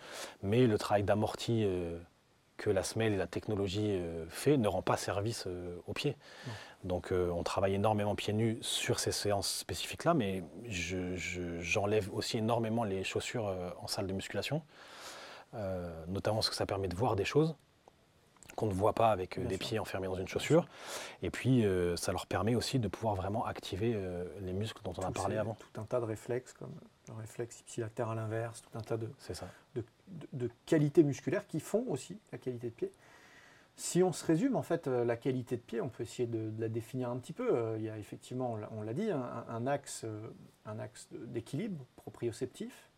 Mais 0.43 0.67
le 0.67 0.77
travail 0.77 1.03
d'amorti 1.03 1.65
que 2.65 2.71
la 2.71 2.81
semelle 2.81 3.13
et 3.13 3.17
la 3.17 3.27
technologie 3.27 4.01
fait 4.27 4.57
ne 4.57 4.67
rend 4.67 4.81
pas 4.81 4.97
service 4.97 5.47
aux 5.85 5.93
pieds. 5.93 6.17
Donc 6.83 7.11
on 7.11 7.43
travaille 7.43 7.75
énormément 7.75 8.15
pieds 8.15 8.33
nus 8.33 8.57
sur 8.61 8.99
ces 8.99 9.11
séances 9.11 9.57
spécifiques-là, 9.57 10.15
mais 10.15 10.43
j'enlève 11.59 12.11
aussi 12.11 12.39
énormément 12.39 12.83
les 12.83 13.03
chaussures 13.03 13.55
en 13.79 13.85
salle 13.85 14.07
de 14.07 14.13
musculation, 14.13 14.63
notamment 16.07 16.37
parce 16.37 16.49
que 16.49 16.55
ça 16.55 16.65
permet 16.65 16.87
de 16.87 16.95
voir 16.95 17.15
des 17.15 17.25
choses 17.25 17.55
qu'on 18.55 18.65
ne 18.65 18.73
voit 18.73 18.93
pas 18.93 19.11
avec 19.11 19.45
des 19.45 19.59
pieds 19.59 19.77
enfermés 19.77 20.07
dans 20.07 20.15
une 20.15 20.27
chaussure. 20.27 20.67
Et 21.21 21.29
puis, 21.29 21.63
ça 21.97 22.13
leur 22.13 22.25
permet 22.25 22.55
aussi 22.55 22.79
de 22.79 22.87
pouvoir 22.87 23.13
vraiment 23.13 23.45
activer 23.45 23.95
les 24.41 24.53
muscles 24.53 24.81
dont 24.83 24.93
on 24.97 25.03
a 25.03 25.11
parlé 25.11 25.37
avant. 25.37 25.55
Tout 25.55 25.79
un 25.79 25.83
tas 25.83 25.99
de 25.99 26.05
réflexes, 26.05 26.53
comme 26.53 26.73
le 27.07 27.13
réflexe 27.13 27.61
ipsilatéral 27.61 28.17
à 28.17 28.21
l'inverse, 28.21 28.61
tout 28.61 28.77
un 28.77 28.81
tas 28.81 28.97
de, 28.97 29.09
ça. 29.19 29.47
De, 29.75 29.83
de, 30.33 30.49
qualités 30.65 31.03
musculaires 31.03 31.47
qui 31.47 31.59
font 31.59 31.85
aussi 31.87 32.17
la 32.31 32.37
qualité 32.37 32.67
de 32.67 32.73
pied. 32.73 32.91
Si 33.77 34.01
on 34.03 34.13
se 34.13 34.25
résume, 34.25 34.55
en 34.55 34.61
fait, 34.61 34.87
la 34.87 35.17
qualité 35.17 35.57
de 35.57 35.61
pied, 35.61 35.81
on 35.81 35.89
peut 35.89 36.03
essayer 36.03 36.27
de, 36.27 36.49
la 36.59 36.69
définir 36.69 37.09
un 37.09 37.17
petit 37.17 37.33
peu. 37.33 37.75
Il 37.77 37.83
y 37.83 37.89
a 37.89 37.97
effectivement, 37.97 38.57
on 38.71 38.81
l'a 38.81 38.93
dit, 38.93 39.09
un, 39.11 39.67
axe, 39.67 40.05
un 40.65 40.79
axe 40.79 41.09
d'équilibre 41.11 41.85
proprioceptif, 41.97 42.89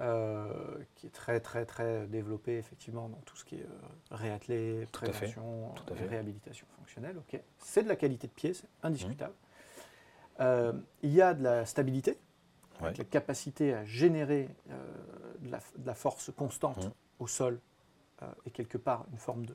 euh, 0.00 0.48
qui 0.96 1.06
est 1.06 1.10
très 1.10 1.38
très 1.38 1.64
très 1.64 2.08
développé 2.08 2.58
effectivement 2.58 3.08
dans 3.08 3.20
tout 3.24 3.36
ce 3.36 3.44
qui 3.44 3.54
est 3.54 3.62
euh, 3.62 4.16
réathlé, 4.16 4.88
prévention, 4.90 5.72
réhabilitation 5.88 6.66
fonctionnelle. 6.78 7.16
Ok, 7.16 7.40
c'est 7.58 7.84
de 7.84 7.88
la 7.88 7.94
qualité 7.94 8.26
de 8.26 8.32
pied, 8.32 8.54
c'est 8.54 8.66
indiscutable. 8.82 9.32
Mmh. 9.32 10.42
Euh, 10.42 10.72
il 11.04 11.12
y 11.12 11.22
a 11.22 11.32
de 11.32 11.44
la 11.44 11.64
stabilité, 11.64 12.18
la 12.84 13.04
capacité 13.04 13.74
à 13.74 13.84
générer 13.84 14.48
de 15.40 15.50
la, 15.84 15.94
force 15.94 16.32
constante 16.36 16.86
mmh. 16.86 16.92
au 17.20 17.26
sol 17.26 17.60
et 18.46 18.50
quelque 18.50 18.78
part 18.78 19.06
une 19.12 19.18
forme 19.18 19.46
de, 19.46 19.54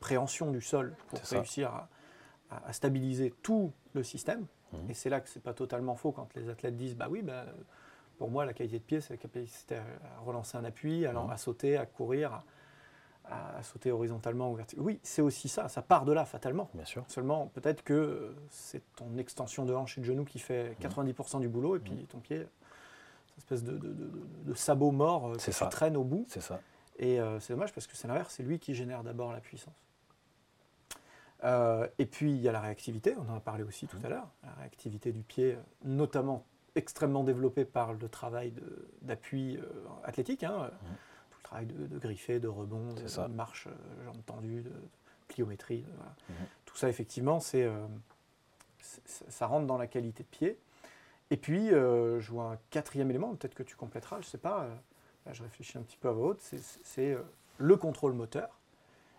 préhension 0.00 0.50
du 0.50 0.60
sol 0.60 0.94
pour 1.08 1.18
réussir 1.20 1.72
à, 2.50 2.72
stabiliser 2.72 3.32
tout 3.42 3.72
le 3.94 4.02
système. 4.02 4.46
Mmh. 4.72 4.90
Et 4.90 4.94
c'est 4.94 5.10
là 5.10 5.20
que 5.20 5.28
c'est 5.28 5.42
pas 5.42 5.54
totalement 5.54 5.96
faux 5.96 6.12
quand 6.12 6.32
les 6.34 6.48
athlètes 6.48 6.76
disent 6.76 6.96
bah 6.96 7.08
oui, 7.10 7.22
bah, 7.22 7.46
pour 8.18 8.30
moi, 8.30 8.44
la 8.44 8.52
qualité 8.52 8.78
de 8.78 8.84
pied, 8.84 9.00
c'est 9.00 9.14
la 9.14 9.16
capacité 9.16 9.76
à 9.76 10.20
relancer 10.24 10.56
un 10.56 10.64
appui, 10.64 11.04
à, 11.06 11.12
mmh. 11.12 11.30
à 11.30 11.36
sauter, 11.36 11.76
à 11.76 11.86
courir, 11.86 12.44
à, 13.24 13.62
sauter 13.62 13.90
horizontalement 13.90 14.50
ou 14.50 14.54
verticalement. 14.54 14.86
Oui, 14.86 15.00
c'est 15.02 15.22
aussi 15.22 15.48
ça, 15.48 15.68
ça 15.68 15.82
part 15.82 16.04
de 16.04 16.12
là 16.12 16.24
fatalement. 16.24 16.70
Bien 16.74 16.84
sûr. 16.84 17.04
S'eulement, 17.08 17.46
peut-être 17.54 17.82
que 17.82 18.34
c'est 18.50 18.82
ton 18.96 19.16
extension 19.16 19.64
de 19.64 19.74
hanche 19.74 19.98
et 19.98 20.00
de 20.00 20.06
genou 20.06 20.24
qui 20.24 20.38
fait 20.38 20.76
90% 20.80 21.38
mmh. 21.38 21.40
du 21.40 21.48
boulot, 21.48 21.76
et 21.76 21.78
puis 21.80 21.92
mmh. 21.92 22.06
ton 22.06 22.18
pied, 22.18 22.36
une 22.36 22.46
espèce 23.38 23.64
de, 23.64 24.54
sabot 24.54 24.90
mort 24.90 25.28
euh, 25.28 25.36
qui 25.36 25.50
traîne 25.70 25.96
au 25.96 26.04
bout. 26.04 26.26
C'est 26.28 26.42
ça. 26.42 26.60
Et 26.98 27.20
euh, 27.20 27.40
c'est 27.40 27.52
dommage 27.52 27.72
parce 27.72 27.86
que 27.86 27.96
c'est 27.96 28.08
l'inverse, 28.08 28.34
c'est 28.36 28.42
lui 28.42 28.58
qui 28.58 28.74
génère 28.74 29.02
d'abord 29.02 29.32
la 29.32 29.40
puissance. 29.40 29.74
Euh, 31.42 31.86
et 31.98 32.06
puis 32.06 32.30
il 32.30 32.40
y 32.40 32.48
a 32.48 32.52
la 32.52 32.60
réactivité, 32.60 33.14
on 33.18 33.30
en 33.30 33.36
a 33.36 33.40
parlé 33.40 33.64
aussi 33.64 33.86
tout 33.86 33.98
à 34.02 34.08
l'heure, 34.08 34.28
la 34.42 34.52
réactivité 34.54 35.12
du 35.12 35.22
pied, 35.22 35.58
notamment 35.84 36.46
extrêmement 36.74 37.24
développé 37.24 37.64
par 37.64 37.92
le 37.92 38.08
travail 38.08 38.52
d'appui 39.02 39.56
euh, 39.56 39.62
athlétique, 40.04 40.42
hein, 40.44 40.70
mmh. 40.70 40.86
Travail 41.44 41.66
de, 41.66 41.86
de 41.86 41.98
griffer, 41.98 42.40
de 42.40 42.48
rebond, 42.48 42.94
de, 42.94 43.26
marche, 43.28 43.68
euh, 43.68 44.04
jambes 44.04 44.24
tendues, 44.26 44.62
de, 44.62 44.72
pliométrie. 45.28 45.84
Mmh. 46.28 46.32
Tout 46.66 46.76
ça, 46.76 46.88
effectivement, 46.88 47.40
c'est 47.40 47.62
euh, 47.62 47.86
ça 48.80 49.46
rentre 49.46 49.66
dans 49.66 49.78
la 49.78 49.86
qualité 49.86 50.22
de 50.22 50.28
pied. 50.28 50.58
Et 51.30 51.36
puis, 51.38 51.70
je 51.70 52.30
vois 52.30 52.52
un 52.52 52.58
quatrième 52.70 53.08
élément, 53.08 53.34
peut-être 53.34 53.54
que 53.54 53.62
tu 53.62 53.76
compléteras, 53.76 54.16
je 54.20 54.26
ne 54.26 54.30
sais 54.30 54.38
pas, 54.38 54.68
là, 55.24 55.32
je 55.32 55.42
réfléchis 55.42 55.78
un 55.78 55.82
petit 55.82 55.96
peu 55.96 56.08
à 56.08 56.12
votre 56.12 56.42
c'est 56.82 57.16
le 57.56 57.76
contrôle 57.76 58.12
moteur 58.12 58.60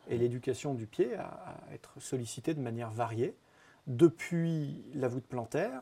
et 0.07 0.17
l'éducation 0.17 0.75
du 0.75 0.85
pied 0.85 1.15
à, 1.15 1.25
à, 1.25 1.73
être 1.73 1.99
sollicité 1.99 2.53
de 2.53 2.61
manière 2.61 2.91
variée, 2.91 3.35
depuis 3.87 4.85
la 4.93 5.07
voûte 5.07 5.25
plantaire 5.25 5.81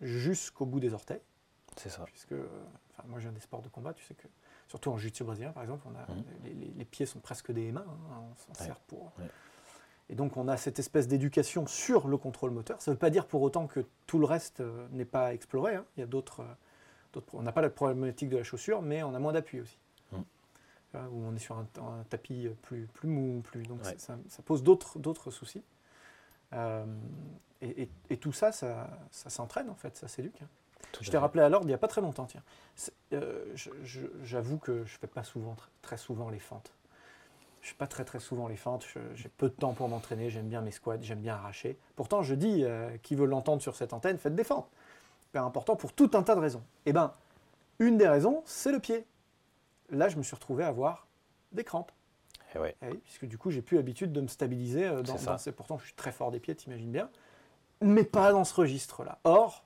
jusqu'au 0.00 0.66
bout 0.66 0.80
des 0.80 0.94
orteils. 0.94 1.20
C'est 1.76 1.90
ça. 1.90 2.04
Puisque, 2.04 2.32
enfin, 2.32 3.08
moi, 3.08 3.20
j'ai 3.20 3.30
des 3.30 3.40
sports 3.40 3.62
de 3.62 3.68
combat, 3.68 3.92
tu 3.92 4.04
sais 4.04 4.14
que, 4.14 4.28
surtout 4.68 4.90
en 4.90 4.96
jiu-jitsu 4.96 5.24
brésilien, 5.24 5.52
par 5.52 5.62
exemple, 5.62 5.86
on 5.86 5.94
a, 5.96 6.14
mmh. 6.14 6.76
les, 6.76 6.84
pieds 6.84 7.06
sont 7.06 7.20
presque 7.20 7.52
des 7.52 7.72
mains, 7.72 7.84
hein, 7.86 8.22
on 8.30 8.36
s'en 8.36 8.54
sert 8.54 8.80
pour. 8.80 9.12
Et 10.10 10.14
donc, 10.14 10.36
on 10.36 10.48
a 10.48 10.56
cette 10.56 10.78
espèce 10.78 11.08
d'éducation 11.08 11.66
sur 11.66 12.08
le 12.08 12.18
contrôle 12.18 12.50
moteur. 12.50 12.80
Ça 12.82 12.90
ne 12.90 12.94
veut 12.94 12.98
pas 12.98 13.10
dire 13.10 13.26
pour 13.26 13.40
autant 13.42 13.66
que 13.66 13.80
tout 14.06 14.18
le 14.18 14.26
reste 14.26 14.60
euh, 14.60 14.86
n'est 14.90 15.06
pas 15.06 15.32
exploré. 15.32 15.76
Hein. 15.76 15.84
Il 15.96 16.00
y 16.00 16.02
a 16.02 16.06
d'autres. 16.06 16.40
Euh, 16.40 17.20
on 17.32 17.42
n'a 17.42 17.52
pas 17.52 17.62
la 17.62 17.70
problématique 17.70 18.28
de 18.28 18.36
la 18.36 18.42
chaussure, 18.42 18.82
mais 18.82 19.02
on 19.02 19.14
a 19.14 19.18
moins 19.18 19.32
d'appui 19.32 19.60
aussi. 19.60 19.78
Mmh. 20.12 20.18
Où 21.10 21.24
on 21.24 21.34
est 21.34 21.38
sur 21.38 21.56
un, 21.56 21.66
tapis 22.10 22.48
plus, 22.62 22.86
plus 22.86 23.08
mou, 23.08 23.40
plus. 23.42 23.62
Donc, 23.62 23.80
ça, 23.84 24.16
pose 24.44 24.62
d'autres 24.62 25.30
soucis. 25.30 25.62
Euh, 26.52 26.84
et, 27.60 28.16
tout 28.16 28.32
ça, 28.32 28.52
ça, 28.52 28.88
s'entraîne 29.10 29.70
en 29.70 29.74
fait, 29.74 29.96
ça 29.96 30.08
s'éduque. 30.08 30.42
Hein. 30.42 30.48
Je 31.00 31.10
t'ai 31.10 31.18
rappelé 31.18 31.42
à 31.42 31.48
l'ordre 31.48 31.66
il 31.66 31.68
n'y 31.68 31.74
a 31.74 31.78
pas 31.78 31.88
très 31.88 32.00
longtemps, 32.00 32.26
tiens. 32.26 32.42
Euh, 33.12 33.44
j'avoue 34.22 34.58
que 34.58 34.84
je 34.84 34.94
ne 34.94 34.98
fais 34.98 35.06
pas 35.06 35.22
souvent, 35.22 35.56
très, 35.82 35.96
souvent 35.96 36.30
les 36.30 36.38
fentes. 36.38 36.72
Je 37.60 37.68
ne 37.68 37.70
fais 37.72 37.78
pas 37.78 37.86
très 37.86 38.04
très 38.04 38.20
souvent 38.20 38.46
les 38.46 38.56
fentes, 38.56 38.86
j'ai 39.14 39.28
peu 39.28 39.48
de 39.48 39.54
temps 39.54 39.72
pour 39.72 39.88
m'entraîner, 39.88 40.28
j'aime 40.28 40.48
bien 40.48 40.60
mes 40.60 40.70
squats, 40.70 41.00
j'aime 41.00 41.20
bien 41.20 41.34
arracher. 41.34 41.78
Pourtant, 41.96 42.22
je 42.22 42.34
dis, 42.34 42.62
euh, 42.62 42.96
qui 43.02 43.14
veut 43.14 43.26
l'entendre 43.26 43.62
sur 43.62 43.74
cette 43.74 43.94
antenne, 43.94 44.18
faites 44.18 44.34
des 44.34 44.44
fentes. 44.44 44.68
C'est 45.32 45.38
important 45.38 45.74
pour 45.74 45.92
tout 45.92 46.10
un 46.14 46.22
tas 46.22 46.34
de 46.34 46.40
raisons. 46.40 46.62
Eh 46.84 46.92
bien, 46.92 47.14
une 47.78 47.96
des 47.96 48.06
raisons, 48.06 48.42
c'est 48.44 48.70
le 48.70 48.80
pied. 48.80 49.06
Là, 49.90 50.08
je 50.08 50.16
me 50.16 50.22
suis 50.22 50.34
retrouvé 50.34 50.62
à 50.62 50.68
avoir 50.68 51.06
des 51.52 51.64
crampes. 51.64 51.92
Eh 52.54 52.74
eh 52.82 52.94
puisque 52.98 53.26
du 53.26 53.38
coup, 53.38 53.50
j'ai 53.50 53.62
plus 53.62 53.76
l'habitude 53.76 54.12
de 54.12 54.20
me 54.20 54.28
stabiliser. 54.28 54.86
Euh, 54.86 55.02
dans, 55.02 55.16
pourtant, 55.56 55.78
je 55.78 55.86
suis 55.86 55.94
très 55.94 56.12
fort 56.12 56.30
des 56.30 56.40
pieds, 56.40 56.54
t'imagines 56.54 56.92
bien. 56.92 57.10
Mais 57.80 58.04
pas 58.04 58.32
dans 58.32 58.44
ce 58.44 58.54
registre-là. 58.54 59.18
Or, 59.24 59.64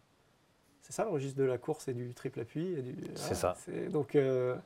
c'est 0.88 0.96
ça 0.96 1.04
le 1.04 1.10
registre 1.10 1.38
de 1.38 1.44
la 1.44 1.58
course 1.58 1.86
et 1.88 1.92
du 1.92 2.14
triple 2.14 2.40
appui. 2.40 2.76
C'est 3.14 3.34
ça. 3.34 3.56
Donc, 3.90 4.14
euh, 4.14 4.56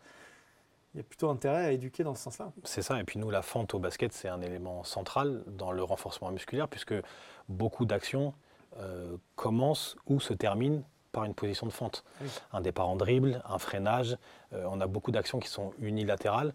il 0.95 0.99
y 0.99 1.01
a 1.01 1.03
plutôt 1.03 1.29
intérêt 1.29 1.65
à 1.67 1.73
éduquer 1.73 2.05
dans 2.05 2.15
ce 2.15 2.23
sens-là. 2.23 2.53
C'est 2.63 2.83
ça. 2.83 3.01
Et 3.01 3.05
puis 3.05 3.19
nous, 3.19 3.29
la 3.29 3.43
fente 3.43 3.75
au 3.75 3.81
basket, 3.81 4.13
c'est 4.13 4.29
un 4.29 4.41
élément 4.41 4.85
central 4.85 5.43
dans 5.49 5.73
le 5.73 5.83
renforcement 5.83 6.31
musculaire, 6.31 6.69
puisque 6.69 6.95
beaucoup 7.49 7.87
d'actions 7.87 8.35
euh, 8.79 9.17
commencent 9.35 9.97
ou 10.07 10.21
se 10.21 10.33
terminent 10.33 10.83
par 11.11 11.25
une 11.25 11.35
position 11.35 11.67
de 11.67 11.73
fente. 11.73 12.05
Un 12.53 12.61
départ 12.61 12.89
en 12.89 12.97
dribble, 12.97 13.43
un 13.47 13.59
freinage. 13.59 14.17
on 14.53 14.81
a 14.81 14.87
beaucoup 14.87 15.11
d'actions 15.11 15.41
qui 15.41 15.49
sont 15.49 15.75
unilatérales 15.79 16.55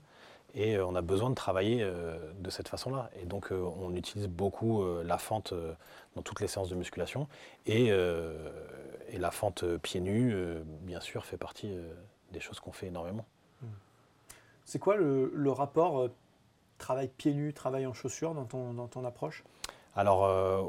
et 0.57 0.75
euh, 0.75 0.85
on 0.85 0.95
a 0.95 1.01
besoin 1.01 1.29
de 1.29 1.35
travailler 1.35 1.83
euh, 1.83 2.17
de 2.39 2.49
cette 2.49 2.67
façon-là. 2.67 3.11
Et 3.21 3.25
donc, 3.25 3.51
euh, 3.51 3.61
on 3.79 3.95
utilise 3.95 4.27
beaucoup 4.27 4.83
la 5.03 5.19
fente 5.19 5.53
dans 6.15 6.21
toutes 6.23 6.41
les 6.41 6.47
séances 6.47 6.69
de 6.69 6.75
musculation. 6.75 7.27
Et, 7.65 7.91
la 9.17 9.31
fente 9.31 9.65
pieds 9.77 10.01
nus, 10.01 10.35
bien 10.81 10.99
sûr, 10.99 11.25
fait 11.25 11.37
partie 11.37 11.75
des 12.31 12.39
choses 12.39 12.59
qu'on 12.59 12.71
fait 12.71 12.87
énormément. 12.87 13.25
Hmm. 13.61 13.67
C'est 14.65 14.79
quoi 14.79 14.95
le, 14.95 15.49
rapport 15.51 16.09
travail 16.77 17.09
pieds 17.17 17.33
nus, 17.33 17.53
travail 17.53 17.85
en 17.87 17.93
chaussures 17.93 18.33
dans 18.33 18.45
ton, 18.45 18.73
dans 18.73 18.87
ton 18.87 19.05
approche? 19.05 19.43
Alors 19.95 20.21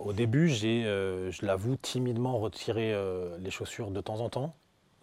au 0.06 0.12
début, 0.12 0.48
j'ai, 0.48 0.82
je 0.84 1.44
l'avoue, 1.46 1.76
timidement 1.76 2.38
retiré 2.38 2.94
les 3.38 3.50
chaussures 3.50 3.90
de 3.90 4.00
temps 4.00 4.20
en 4.20 4.28
temps 4.28 4.54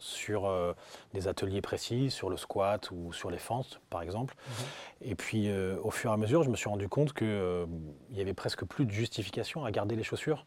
sur 0.06 0.46
euh, 0.46 0.74
des 1.14 1.28
ateliers 1.28 1.62
précis, 1.62 2.12
sur 2.12 2.30
le 2.30 2.38
squat 2.38 2.90
ou 2.92 3.12
sur 3.12 3.32
les 3.32 3.38
fentes, 3.38 3.82
par 3.90 4.02
exemple. 4.02 4.36
Mhm. 4.48 4.66
Et 5.10 5.16
puis, 5.16 5.50
euh, 5.50 5.78
au 5.84 5.92
fur 5.92 6.12
et 6.12 6.14
à 6.14 6.18
mesure, 6.18 6.44
je 6.44 6.50
me 6.50 6.56
suis 6.56 6.70
rendu 6.70 6.88
compte 6.88 7.14
qu'il 7.14 7.28
euh, 7.28 7.66
n'y 8.12 8.22
avait 8.22 8.34
presque 8.34 8.64
plus 8.66 8.86
de 8.86 8.92
justification 8.92 9.66
à 9.66 9.72
garder 9.72 9.96
les 9.96 10.04
chaussures. 10.04 10.46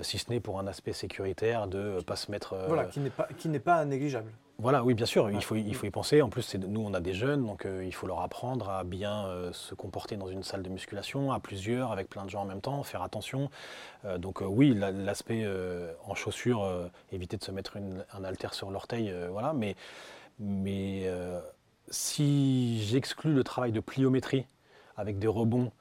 Si 0.00 0.16
ce 0.16 0.30
n'est 0.30 0.40
pour 0.40 0.58
un 0.58 0.66
aspect 0.66 0.94
sécuritaire, 0.94 1.68
de 1.68 1.96
ne 1.96 2.00
pas 2.00 2.16
se 2.16 2.30
mettre. 2.30 2.56
Voilà, 2.66 2.86
qui 2.86 2.98
n'est 2.98 3.10
pas, 3.10 3.28
qui 3.36 3.50
pas 3.58 3.84
négligeable. 3.84 4.32
Voilà, 4.62 4.84
oui, 4.84 4.94
bien 4.94 5.06
sûr, 5.06 5.28
il, 5.28 5.42
faut, 5.42 5.56
il 5.56 5.74
faut 5.74 5.86
y 5.86 5.90
penser. 5.90 6.22
En 6.22 6.28
plus, 6.28 6.54
nous, 6.54 6.80
on 6.80 6.94
a 6.94 7.00
des 7.00 7.14
jeunes, 7.14 7.44
donc 7.44 7.66
euh, 7.66 7.84
il 7.84 7.92
faut 7.92 8.06
leur 8.06 8.20
apprendre 8.20 8.70
à 8.70 8.84
bien 8.84 9.26
se 9.52 9.74
comporter 9.74 10.16
dans 10.16 10.28
une 10.28 10.44
salle 10.44 10.62
de 10.62 10.68
musculation, 10.68 11.32
à 11.32 11.40
plusieurs, 11.40 11.90
avec 11.90 12.08
plein 12.08 12.24
de 12.24 12.30
gens 12.30 12.42
en 12.42 12.44
même 12.44 12.60
temps, 12.60 12.82
faire 12.84 13.02
attention. 13.02 13.50
donc 14.18 14.40
oui, 14.40 14.72
l'aspect 14.74 15.44
en 16.06 16.14
chaussures, 16.14 16.90
éviter 17.10 17.36
de 17.36 17.42
se 17.42 17.50
mettre 17.50 17.76
un 18.12 18.24
halter 18.24 18.54
sur 18.54 18.70
l'orteil, 18.70 19.12
voilà. 19.30 19.52
Mais, 19.52 19.74
mais 20.38 21.10
si 21.90 22.82
j'exclus 22.84 23.34
le 23.34 23.42
travail 23.42 23.72
de 23.72 23.80
pliométrie 23.80 24.46
avec 24.96 25.18
des 25.18 25.26
rebonds 25.26 25.72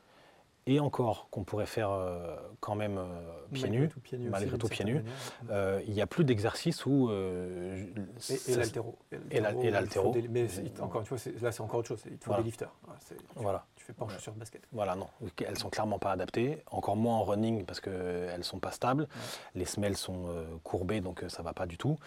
et 0.76 0.80
encore 0.80 1.28
qu'on 1.30 1.44
pourrait 1.44 1.66
faire 1.66 1.90
euh, 1.90 2.36
quand 2.60 2.76
même 2.76 2.98
euh, 2.98 3.06
pieds 3.54 3.70
nus, 3.70 3.90
malgré 4.30 4.58
tout 4.58 4.68
pieds 4.68 4.86
nus, 4.86 5.04
euh, 5.50 5.82
il 5.88 5.94
n'y 5.94 6.02
a 6.02 6.08
plus 6.08 6.24
d'exercice 6.24 6.86
où... 6.86 7.10
et, 7.12 8.56
l'altéro. 8.56 8.98
Et 9.30 9.40
l'altéro. 9.70 10.16
Mais 10.30 10.48
encore 10.80 11.02
une 11.02 11.08
fois, 11.08 11.18
là 11.42 11.52
c'est 11.52 11.62
encore 11.62 11.80
autre 11.80 11.90
chose, 11.90 12.04
il 12.10 12.18
faut 12.18 12.34
des 12.36 12.44
lifters. 12.44 12.72
Tu, 13.08 13.16
voilà. 13.36 13.66
Tu 13.76 13.86
fais 13.86 13.94
pas 13.94 14.06
en 14.06 14.10
chaussures 14.10 14.34
de 14.34 14.40
basket. 14.40 14.62
Voilà, 14.72 14.96
non. 14.96 15.08
Elles 15.46 15.58
sont 15.58 15.70
clairement 15.70 16.00
pas 16.00 16.12
adaptées, 16.12 16.64
encore 16.70 16.96
moins 16.96 17.16
en 17.16 17.24
running 17.24 17.66
parce 17.66 17.80
qu'elles 17.80 18.38
ne 18.38 18.44
sont 18.44 18.60
pas 18.60 18.72
stables. 18.72 19.08
Les 19.56 19.66
semelles 19.66 19.98
sont 19.98 20.28
courbées, 20.64 21.02
donc 21.02 21.24
ça 21.28 21.42
ne 21.42 21.46
va 21.46 21.54
pas 21.54 21.66
du 21.66 21.78
tout. 21.78 21.98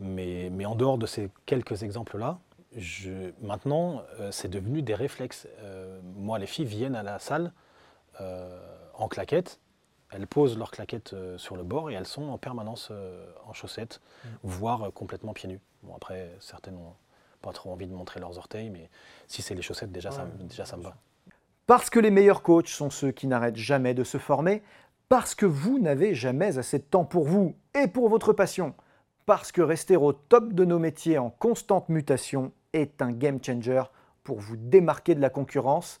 Mais, 0.00 0.48
mais 0.50 0.64
en 0.64 0.74
dehors 0.74 0.98
de 0.98 1.06
ces 1.06 1.30
quelques 1.46 1.82
exemples-là, 1.82 2.38
je, 2.76 3.30
maintenant, 3.40 4.02
c'est 4.30 4.48
devenu 4.48 4.82
des 4.82 4.94
réflexes. 4.94 5.46
moi, 6.16 6.38
les 6.38 6.46
filles 6.46 6.64
viennent 6.64 6.96
à 6.96 7.02
la 7.02 7.18
salle 7.18 7.52
euh, 7.52 7.52
en 8.20 9.08
claquettes. 9.08 9.60
Elles 10.14 10.26
posent 10.26 10.56
leurs 10.56 10.70
claquettes 10.70 11.12
euh, 11.12 11.36
sur 11.38 11.56
le 11.56 11.64
bord 11.64 11.90
et 11.90 11.94
elles 11.94 12.06
sont 12.06 12.28
en 12.28 12.38
permanence 12.38 12.88
euh, 12.92 13.26
en 13.46 13.52
chaussettes, 13.52 14.00
mm. 14.24 14.28
voire 14.44 14.92
complètement 14.92 15.32
pieds 15.32 15.48
nus. 15.48 15.60
Bon, 15.82 15.94
après, 15.96 16.30
certaines 16.40 16.74
n'ont 16.74 16.94
pas 17.42 17.52
trop 17.52 17.72
envie 17.72 17.86
de 17.86 17.92
montrer 17.92 18.20
leurs 18.20 18.38
orteils, 18.38 18.70
mais 18.70 18.90
si 19.26 19.42
c'est 19.42 19.54
les 19.54 19.62
chaussettes, 19.62 19.92
déjà, 19.92 20.10
ça, 20.10 20.26
déjà 20.40 20.64
ça 20.64 20.76
me 20.76 20.82
va. 20.82 20.94
Parce 21.66 21.90
que 21.90 21.98
les 21.98 22.10
meilleurs 22.10 22.42
coachs 22.42 22.68
sont 22.68 22.90
ceux 22.90 23.10
qui 23.10 23.26
n'arrêtent 23.26 23.56
jamais 23.56 23.92
de 23.92 24.04
se 24.04 24.18
former, 24.18 24.62
parce 25.08 25.34
que 25.34 25.46
vous 25.46 25.78
n'avez 25.78 26.14
jamais 26.14 26.58
assez 26.58 26.78
de 26.78 26.84
temps 26.84 27.04
pour 27.04 27.24
vous 27.24 27.56
et 27.74 27.88
pour 27.88 28.08
votre 28.08 28.32
passion, 28.32 28.74
parce 29.26 29.52
que 29.52 29.62
rester 29.62 29.96
au 29.96 30.12
top 30.12 30.52
de 30.52 30.64
nos 30.64 30.78
métiers 30.78 31.18
en 31.18 31.30
constante 31.30 31.88
mutation 31.88 32.52
est 32.72 33.02
un 33.02 33.12
game 33.12 33.42
changer 33.42 33.82
pour 34.22 34.38
vous 34.38 34.56
démarquer 34.56 35.14
de 35.14 35.20
la 35.20 35.30
concurrence 35.30 36.00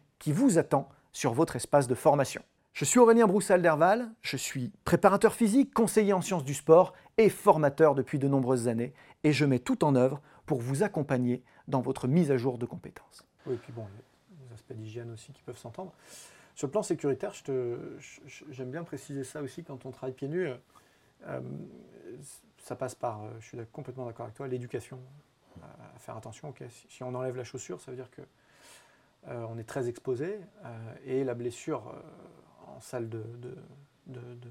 qui 0.21 0.31
vous 0.31 0.59
attend 0.59 0.87
sur 1.11 1.33
votre 1.33 1.55
espace 1.55 1.87
de 1.87 1.95
formation. 1.95 2.43
Je 2.73 2.85
suis 2.85 2.99
Aurélien 2.99 3.27
Broussal-Derval, 3.27 4.09
je 4.21 4.37
suis 4.37 4.71
préparateur 4.85 5.33
physique, 5.33 5.73
conseiller 5.73 6.13
en 6.13 6.21
sciences 6.21 6.45
du 6.45 6.53
sport 6.53 6.93
et 7.17 7.27
formateur 7.27 7.95
depuis 7.95 8.19
de 8.19 8.27
nombreuses 8.27 8.67
années, 8.69 8.93
et 9.23 9.33
je 9.33 9.43
mets 9.45 9.59
tout 9.59 9.83
en 9.83 9.95
œuvre 9.95 10.21
pour 10.45 10.61
vous 10.61 10.83
accompagner 10.83 11.43
dans 11.67 11.81
votre 11.81 12.07
mise 12.07 12.31
à 12.31 12.37
jour 12.37 12.59
de 12.59 12.67
compétences. 12.67 13.27
Oui, 13.47 13.55
et 13.55 13.57
puis 13.57 13.73
bon, 13.73 13.85
des 14.29 14.53
aspects 14.53 14.73
d'hygiène 14.73 15.11
aussi 15.11 15.33
qui 15.33 15.41
peuvent 15.41 15.57
s'entendre. 15.57 15.91
Sur 16.53 16.67
le 16.67 16.71
plan 16.71 16.83
sécuritaire, 16.83 17.33
j'aime 18.51 18.71
bien 18.71 18.83
préciser 18.83 19.23
ça 19.23 19.41
aussi 19.41 19.63
quand 19.63 19.85
on 19.85 19.91
travaille 19.91 20.13
pieds 20.13 20.27
nus. 20.27 20.47
Euh, 21.25 21.41
ça 22.59 22.75
passe 22.75 22.93
par, 22.93 23.23
euh, 23.23 23.29
je 23.39 23.47
suis 23.47 23.57
complètement 23.73 24.05
d'accord 24.05 24.25
avec 24.25 24.35
toi, 24.35 24.47
l'éducation, 24.47 24.99
à 25.63 25.99
faire 25.99 26.15
attention. 26.15 26.53
si 26.69 27.03
on 27.03 27.13
enlève 27.15 27.35
la 27.35 27.43
chaussure, 27.43 27.81
ça 27.81 27.89
veut 27.89 27.97
dire 27.97 28.11
que 28.11 28.21
euh, 29.27 29.45
on 29.49 29.57
est 29.57 29.63
très 29.63 29.87
exposé 29.87 30.39
euh, 30.65 30.93
et 31.05 31.23
la 31.23 31.35
blessure 31.35 31.87
euh, 31.87 32.75
en 32.75 32.81
salle 32.81 33.07
de, 33.07 33.23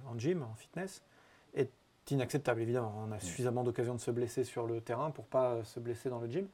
en 0.08 0.18
gym, 0.18 0.42
en 0.42 0.54
fitness, 0.54 1.02
est 1.54 1.70
inacceptable 2.10 2.60
évidemment. 2.60 2.94
On 2.98 3.12
a 3.12 3.16
mm. 3.16 3.20
suffisamment 3.20 3.64
d'occasions 3.64 3.94
de 3.94 4.00
se 4.00 4.10
blesser 4.10 4.44
sur 4.44 4.66
le 4.66 4.80
terrain 4.80 5.10
pour 5.10 5.26
pas 5.26 5.64
se 5.64 5.80
blesser 5.80 6.08
dans 6.08 6.20
le 6.20 6.28
gym. 6.28 6.46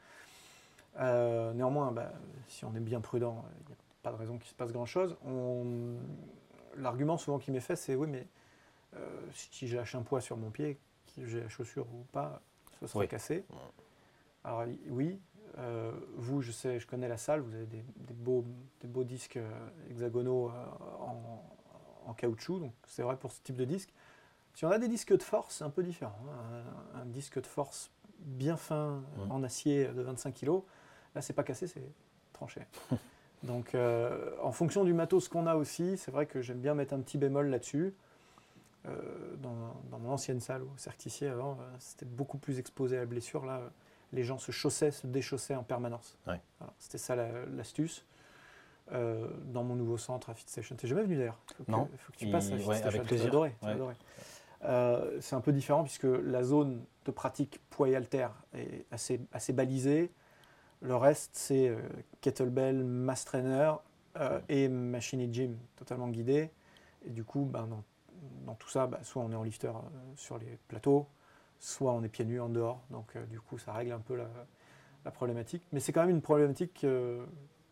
néanmoins, 0.99 1.93
bah, 1.93 2.13
si 2.49 2.65
on 2.65 2.75
est 2.75 2.81
bien 2.81 3.01
prudent, 3.01 3.45
il 3.61 3.67
n'y 3.67 3.73
a 3.73 3.77
pas 4.03 4.13
de 4.13 4.17
raison 4.17 4.39
qu'il 4.39 4.49
se 4.49 4.55
passe 4.55 4.73
grand-chose. 4.73 5.17
L'argument 6.77 7.19
souvent 7.19 7.39
qui 7.39 7.51
m'est 7.51 7.61
fait, 7.61 7.77
c'est 7.77 7.95
oui, 7.95 8.09
mais 8.09 8.27
si 9.33 9.69
j'ai 9.69 9.77
lâche 9.77 9.95
un 9.95 10.03
poids 10.03 10.23
sur 10.23 10.39
mon 10.39 10.51
pied, 10.51 10.79
que 11.15 11.27
j'ai 11.27 11.41
la 11.41 11.49
chaussure 11.49 11.87
ou 11.93 12.05
pas, 12.13 12.41
ce 12.81 12.87
serait 12.87 13.09
cassé. 13.09 13.45
Alors 14.45 14.65
oui, 14.89 15.21
euh, 15.59 15.91
vous, 16.17 16.43
je 16.43 16.53
sais, 16.53 16.79
je 16.79 16.87
connais 16.87 17.09
la 17.09 17.17
salle, 17.17 17.41
vous 17.41 17.55
avez 17.55 17.65
des, 17.67 17.83
beaux, 18.15 18.45
des 18.83 18.89
beaux, 18.89 19.05
disques 19.05 19.39
euh, 19.39 19.69
hexagonaux 19.91 20.51
euh, 20.51 22.07
en, 22.07 22.15
caoutchouc, 22.15 22.61
donc 22.61 22.73
c'est 22.87 23.03
vrai 23.03 23.17
pour 23.17 23.33
ce 23.33 23.41
type 23.43 23.57
de 23.57 23.65
disque. 23.65 23.93
Si 24.55 24.65
on 24.65 24.71
a 24.71 24.79
des 24.79 24.89
disques 24.89 25.17
de 25.17 25.23
force, 25.23 25.57
c'est 25.57 25.65
un 25.65 25.71
peu 25.71 25.83
différent. 25.83 26.19
Hein. 26.29 27.01
Un, 27.03 27.07
disque 27.07 27.41
de 27.41 27.47
force 27.47 27.91
bien 28.21 28.57
fin 28.57 29.03
en 29.29 29.43
acier 29.43 29.87
de 29.87 30.03
25 30.03 30.35
kg, 30.35 30.61
là 31.15 31.21
c'est 31.21 31.33
pas 31.33 31.43
cassé, 31.43 31.67
c'est 31.67 31.83
tranché. 32.33 32.63
donc 33.43 33.77
en 34.43 34.53
fonction 34.53 34.85
du 34.85 34.95
matos 34.95 35.29
qu'on 35.29 35.47
a 35.47 35.57
aussi, 35.57 35.99
c'est 35.99 36.11
vrai 36.11 36.27
que 36.27 36.41
j'aime 36.41 36.61
bien 36.61 36.75
mettre 36.75 36.95
un 36.95 37.01
petit 37.01 37.19
bémol 37.19 37.49
là-dessus. 37.49 37.95
Dans, 38.85 39.75
dans, 39.91 39.99
mon 39.99 40.13
ancienne 40.13 40.39
salle 40.41 40.63
au 40.63 40.71
Certicier 40.77 41.27
avant, 41.27 41.59
c'était 41.81 42.07
beaucoup 42.07 42.39
plus 42.39 42.61
exposé 42.61 42.97
à 42.97 43.01
la 43.01 43.07
blessure. 43.07 43.45
Là, 43.45 43.61
les 44.13 44.25
gens 44.25 44.39
se 44.39 44.53
chaussaient, 44.53 44.91
se 44.91 45.07
déchaussaient 45.07 45.57
en 45.57 45.65
permanence. 45.65 46.17
C'était 46.79 46.99
ça 46.99 47.17
l'astuce. 47.17 48.05
Euh, 48.93 49.27
dans 49.47 49.65
mon 49.65 49.75
nouveau 49.75 49.99
centre 49.99 50.31
à 50.31 50.35
FitStation. 50.35 50.77
T'es 50.77 50.87
jamais 50.87 51.03
venu 51.03 51.17
d'ailleurs? 51.17 51.41
Non. 51.67 51.89
Il 51.93 51.99
faut 51.99 52.13
que 52.13 52.19
tu 52.19 52.31
passes 52.31 52.53
à 52.53 52.57
FitStation. 52.57 52.87
avec 52.87 53.03
plaisir. 53.03 53.51
Euh, 54.65 55.19
c'est 55.21 55.35
un 55.35 55.41
peu 55.41 55.53
différent 55.53 55.83
puisque 55.83 56.05
la 56.05 56.45
zone 56.45 56.85
de 57.05 57.11
pratique 57.11 57.61
poids 57.69 57.89
et 57.89 57.97
halter 57.97 58.29
est 58.55 58.87
assez, 58.93 59.21
assez 59.33 59.53
balisée. 59.53 60.13
Le 60.83 60.95
reste, 60.95 61.33
c'est 61.35 61.69
euh, 61.69 61.81
kettlebell, 62.21 62.85
mass 62.85 63.25
trainer 63.25 63.73
et 64.49 64.69
machine 64.69 65.21
et 65.21 65.33
gym 65.33 65.59
totalement 65.75 66.09
guidé. 66.09 66.53
Et 67.05 67.11
du 67.11 67.25
coup, 67.25 67.45
ben, 67.45 67.69
dans, 68.47 68.55
tout 68.55 68.69
ça, 68.69 68.87
ben, 68.87 69.03
soit 69.03 69.21
on 69.21 69.33
est 69.33 69.37
en 69.37 69.43
lifter 69.43 69.73
sur 70.15 70.39
les 70.39 70.59
plateaux, 70.69 71.09
soit 71.59 71.93
on 71.93 72.03
est 72.03 72.09
pieds 72.09 72.25
nus 72.25 72.41
en 72.41 72.49
dehors. 72.49 72.83
Donc 72.91 73.07
euh, 73.17 73.25
du 73.27 73.41
coup, 73.41 73.59
ça 73.59 73.73
règle 73.73 73.93
un 73.93 74.01
peu 74.01 74.17
la, 74.17 75.11
problématique. 75.13 75.63
Mais 75.73 75.79
c'est 75.79 75.93
quand 75.93 76.01
même 76.01 76.11
une 76.11 76.23
problématique 76.23 76.83
euh, 76.83 77.25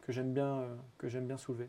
que 0.02 0.12
j'aime 0.12 0.32
bien, 0.32 0.60
euh, 0.60 0.74
que 0.98 1.08
j'aime 1.08 1.26
bien 1.26 1.36
soulever. 1.36 1.68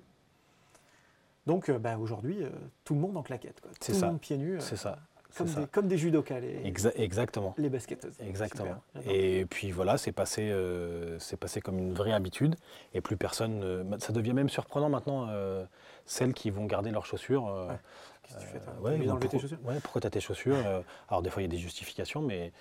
Donc 1.47 1.71
bah, 1.71 1.97
aujourd'hui, 1.97 2.39
tout 2.83 2.95
le 2.95 2.99
monde 2.99 3.17
en 3.17 3.23
claquette. 3.23 3.61
Tout 3.79 3.93
ça. 3.93 4.05
le 4.05 4.11
monde 4.13 4.21
pieds 4.21 4.37
nus. 4.37 4.57
C'est 4.59 4.75
ça. 4.75 4.99
Comme 5.37 5.47
des, 5.47 5.67
comme 5.67 5.87
des, 5.89 5.97
judokas, 5.97 6.39
les, 6.39 6.61
exactement. 6.95 7.53
les 7.57 7.69
basketteuses. 7.69 8.15
Exactement. 8.21 8.81
Et 9.05 9.45
puis 9.49 9.69
voilà, 9.69 9.97
c'est 9.97 10.13
passé, 10.13 10.49
c'est 11.19 11.37
passé 11.37 11.59
comme 11.59 11.77
une 11.77 11.93
vraie 11.93 12.13
habitude. 12.13 12.55
Et 12.93 13.01
plus 13.01 13.17
personne. 13.17 13.97
ça 13.99 14.13
devient 14.13 14.33
même 14.33 14.49
surprenant 14.49 14.87
maintenant, 14.89 15.27
celles 16.05 16.33
qui 16.33 16.51
vont 16.51 16.65
garder 16.65 16.89
leurs 16.89 17.05
chaussures. 17.05 17.69
Qu'est-ce 18.25 18.37
que 18.37 18.43
tu 18.43 18.47
fais 18.47 18.81
ouais, 18.81 19.27
tes 19.27 19.39
chaussures 19.39 19.57
Pourquoi 19.83 20.01
tu 20.01 20.07
as 20.07 20.09
tes 20.09 20.19
chaussures 20.19 20.55
euh, 20.55 20.81
Alors, 21.09 21.21
des 21.21 21.29
fois, 21.29 21.41
il 21.41 21.45
y 21.45 21.47
a 21.47 21.51
des 21.51 21.57
justifications, 21.57 22.21
mais, 22.21 22.51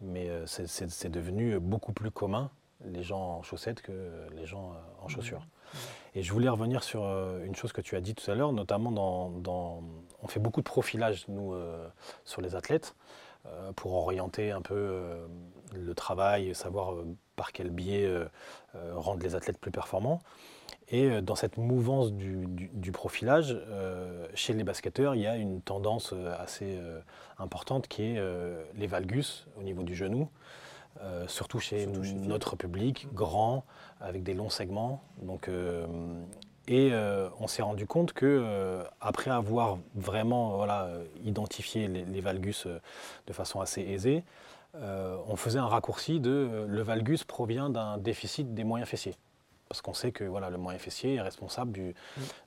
mais 0.00 0.28
euh, 0.28 0.46
c'est 0.46 1.10
devenu 1.10 1.58
beaucoup 1.58 1.92
plus 1.92 2.10
commun, 2.10 2.50
les 2.84 3.02
gens 3.02 3.38
en 3.38 3.42
chaussettes, 3.42 3.82
que 3.82 4.26
les 4.34 4.46
gens 4.46 4.72
euh, 4.72 5.04
en 5.04 5.08
chaussures. 5.08 5.40
Mmh. 5.40 5.76
Et 6.16 6.22
je 6.22 6.32
voulais 6.32 6.48
revenir 6.48 6.82
sur 6.82 7.04
une 7.04 7.54
chose 7.54 7.72
que 7.72 7.80
tu 7.80 7.96
as 7.96 8.00
dit 8.00 8.14
tout 8.14 8.30
à 8.30 8.34
l'heure, 8.34 8.52
notamment 8.52 8.92
dans, 8.92 9.82
On 10.22 10.26
fait 10.26 10.40
beaucoup 10.40 10.60
de 10.60 10.66
profilage, 10.66 11.26
nous, 11.28 11.54
sur 12.26 12.42
les 12.42 12.54
athlètes, 12.54 12.94
pour 13.76 13.94
orienter 13.94 14.50
un 14.50 14.60
peu 14.60 15.26
le 15.74 15.94
travail, 15.94 16.54
savoir 16.54 16.94
par 17.36 17.52
quel 17.52 17.70
biais 17.70 18.08
rendre 18.74 19.22
les 19.22 19.34
athlètes 19.34 19.58
plus 19.58 19.70
performants. 19.70 20.20
Et 20.92 21.06
euh, 21.06 21.20
dans 21.20 21.34
cette 21.34 21.56
mouvance 21.56 22.12
du, 22.12 22.92
profilage, 22.92 23.56
euh, 23.68 24.28
chez 24.34 24.52
les 24.52 24.62
basketteurs, 24.62 25.14
il 25.14 25.22
y 25.22 25.26
a 25.26 25.36
une 25.36 25.62
tendance 25.62 26.12
euh, 26.12 26.34
assez 26.38 26.78
importante 27.38 27.88
qui 27.88 28.02
est 28.02 28.22
les 28.74 28.86
valgus 28.86 29.46
au 29.58 29.62
niveau 29.62 29.82
du 29.82 29.94
genou, 29.94 30.28
surtout 31.26 31.58
chez, 31.58 31.86
notre 31.86 32.54
public, 32.54 33.08
grand, 33.12 33.64
avec 34.00 34.22
des 34.22 34.34
longs 34.34 34.50
segments. 34.50 35.02
Donc, 35.22 35.48
Et 36.68 36.90
euh, 36.92 37.28
on 37.40 37.48
s'est 37.48 37.62
rendu 37.62 37.86
compte 37.86 38.12
que 38.12 38.24
euh, 38.24 38.84
après 39.00 39.32
avoir 39.32 39.78
vraiment 39.96 40.56
voilà, 40.56 40.84
euh, 40.84 41.04
identifié 41.24 41.88
les, 41.88 42.04
les 42.04 42.20
valgus 42.20 42.66
euh, 42.66 42.80
de 43.26 43.32
façon 43.32 43.60
assez 43.60 43.82
aisée, 43.82 44.22
euh, 44.74 45.16
on 45.28 45.36
faisait 45.36 45.58
un 45.58 45.66
raccourci 45.66 46.18
de 46.20 46.30
euh, 46.30 46.66
le 46.66 46.82
valgus 46.82 47.24
provient 47.24 47.68
d'un 47.68 47.98
déficit 47.98 48.54
des 48.54 48.64
moyens 48.64 48.88
fessiers. 48.88 49.16
Parce 49.68 49.82
qu'on 49.82 49.94
sait 49.94 50.12
que 50.12 50.24
voilà, 50.24 50.50
le 50.50 50.58
moyen 50.58 50.78
fessier 50.78 51.14
est 51.14 51.20
responsable 51.20 51.72
du 51.72 51.94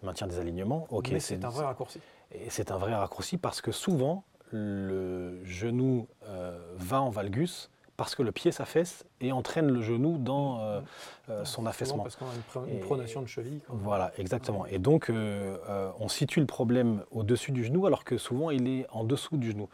maintien 0.03 0.27
des 0.27 0.39
alignements. 0.39 0.87
Ok, 0.89 1.09
Mais 1.11 1.19
c'est 1.19 1.43
un 1.43 1.49
vrai 1.49 1.65
raccourci. 1.65 1.99
et 2.31 2.49
c'est 2.49 2.71
un 2.71 2.77
vrai 2.77 2.93
raccourci 2.93 3.37
parce 3.37 3.61
que 3.61 3.71
souvent, 3.71 4.23
le 4.51 5.43
genou 5.43 6.07
euh, 6.27 6.59
va 6.77 7.01
en 7.01 7.09
valgus 7.09 7.69
parce 7.97 8.15
que 8.15 8.23
le 8.23 8.31
pied 8.31 8.51
s'affaisse 8.51 9.05
et 9.21 9.31
entraîne 9.31 9.67
le 9.71 9.81
genou 9.81 10.17
dans 10.17 10.59
euh, 10.59 10.81
euh, 11.29 11.45
son 11.45 11.65
affaissement. 11.65 12.03
Parce 12.03 12.17
qu'on 12.17 12.25
a 12.25 12.67
une, 12.67 12.79
pronation 12.81 13.21
de 13.21 13.27
cheville. 13.27 13.61
quoi. 13.65 13.75
Voilà, 13.79 14.11
exactement. 14.17 14.65
Et 14.65 14.79
donc, 14.79 15.09
euh, 15.09 15.57
on 15.99 16.07
situe 16.09 16.39
le 16.41 16.45
problème 16.45 17.03
au-dessus 17.11 17.51
du 17.51 17.63
genou, 17.63 17.85
alors 17.85 18.03
que 18.03 18.17
souvent, 18.17 18.49
il 18.49 18.67
est 18.67 18.85
en 18.91 19.03
dessous 19.05 19.37
du 19.37 19.51
genou. 19.51 19.69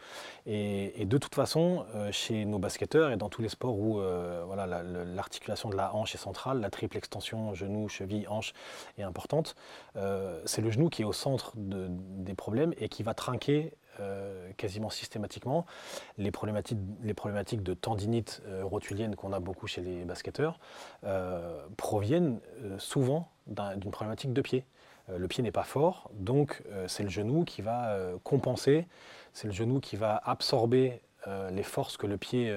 Et, 0.46 1.02
et 1.02 1.04
de 1.04 1.18
toute 1.18 1.34
façon, 1.34 1.84
chez 2.12 2.44
nos 2.44 2.58
basketteurs 2.58 3.10
et 3.10 3.16
dans 3.16 3.28
tous 3.28 3.42
les 3.42 3.48
sports 3.48 3.76
où 3.78 3.94
voilà, 4.46 4.66
la- 4.66 4.82
la- 4.82 5.04
l'articulation 5.04 5.68
de 5.68 5.76
la 5.76 5.94
hanche 5.94 6.14
est 6.14 6.18
centrale, 6.18 6.60
la 6.60 6.70
triple 6.70 6.96
extension 6.96 7.54
genou, 7.54 7.88
cheville, 7.88 8.26
hanche 8.28 8.52
est 8.98 9.02
importante, 9.02 9.56
c'est 10.44 10.60
le 10.62 10.70
genou 10.70 10.88
qui 10.88 11.02
est 11.02 11.06
au 11.06 11.12
centre 11.12 11.52
de- 11.56 11.88
des 11.90 12.34
problèmes 12.34 12.72
et 12.78 12.88
qui 12.88 13.02
va 13.02 13.14
trinquer 13.14 13.72
euh, 14.00 14.50
quasiment 14.56 14.90
systématiquement 14.90 15.66
les 16.18 16.30
problématiques, 16.30 16.78
de 17.62 17.74
tendinite 17.74 18.42
euh, 18.46 18.64
rotulienne 18.64 19.16
qu'on 19.16 19.32
a 19.32 19.40
beaucoup 19.40 19.66
chez 19.66 19.80
les 19.82 20.04
basketteurs 20.04 20.58
euh, 21.04 21.66
proviennent 21.76 22.40
souvent 22.78 23.28
d'un- 23.46 23.76
d'une 23.76 23.90
problématique 23.90 24.32
de 24.32 24.40
pied. 24.40 24.64
Le 25.08 25.26
pied 25.26 25.42
n'est 25.42 25.50
pas 25.52 25.64
fort, 25.64 26.10
donc 26.14 26.62
c'est 26.86 27.02
le 27.02 27.08
genou 27.08 27.44
qui 27.44 27.60
va 27.60 27.98
compenser, 28.22 28.86
c'est 29.32 29.48
le 29.48 29.52
genou 29.52 29.80
qui 29.80 29.96
va 29.96 30.16
absorber 30.24 31.00
les 31.50 31.64
forces 31.64 31.96
que 31.96 32.06
le 32.06 32.16
pied 32.16 32.56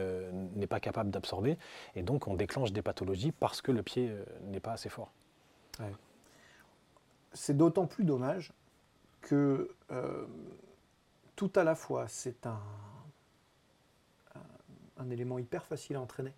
n'est 0.55 0.67
pas 0.67 0.79
capable 0.79 1.09
d'absorber, 1.09 1.57
et 1.95 2.03
donc 2.03 2.27
on 2.27 2.35
déclenche 2.35 2.71
des 2.71 2.83
pathologies 2.83 3.31
parce 3.31 3.63
que 3.63 3.71
le 3.71 3.81
pied 3.81 4.11
n'est 4.43 4.59
pas 4.59 4.73
assez 4.73 4.89
fort. 4.89 5.11
C'est 7.33 7.57
d'autant 7.57 7.87
plus 7.87 8.05
dommage 8.05 8.53
que 9.21 9.71
tout 11.35 11.51
à 11.55 11.63
la 11.63 11.75
fois, 11.75 12.07
c'est 12.07 12.45
un, 12.45 12.59
un, 14.35 15.03
un 15.03 15.09
élément 15.09 15.39
hyper 15.39 15.65
facile 15.65 15.95
à 15.95 16.01
entraîner. 16.01 16.33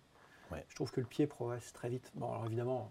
Ouais. 0.50 0.64
Je 0.68 0.74
trouve 0.74 0.90
que 0.90 1.00
le 1.00 1.06
pied 1.06 1.26
progresse 1.26 1.72
très 1.72 1.88
vite. 1.88 2.10
Bon, 2.14 2.30
alors 2.30 2.46
évidemment, 2.46 2.90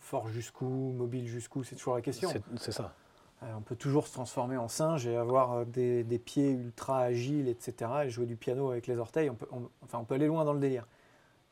fort 0.00 0.28
jusqu'où, 0.28 0.66
mobile 0.92 1.26
jusqu'où, 1.26 1.62
c'est 1.64 1.76
toujours 1.76 1.94
la 1.94 2.00
question. 2.02 2.30
C'est- 2.58 2.72
ça. 2.72 2.94
Euh, 3.42 3.52
on 3.54 3.60
peut 3.60 3.76
toujours 3.76 4.06
se 4.06 4.14
transformer 4.14 4.56
en 4.56 4.66
singe 4.68 5.06
et 5.06 5.14
avoir 5.14 5.52
euh, 5.52 5.64
des, 5.66 6.04
des 6.04 6.18
pieds 6.18 6.52
ultra 6.52 7.00
agiles, 7.00 7.48
etc. 7.48 7.90
et 8.04 8.10
jouer 8.10 8.24
du 8.24 8.34
piano 8.36 8.70
avec 8.70 8.86
les 8.86 8.96
orteils. 8.96 9.28
On 9.28 9.34
peut, 9.34 9.46
on- 9.52 9.68
enfin, 9.82 9.98
on 9.98 10.04
peut 10.04 10.14
aller 10.14 10.26
loin 10.26 10.46
dans 10.46 10.54
le 10.54 10.60
délire. 10.60 10.86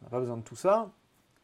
On 0.01 0.05
n'a 0.07 0.11
pas 0.11 0.21
besoin 0.21 0.39
de 0.39 0.43
tout 0.43 0.57
ça. 0.57 0.91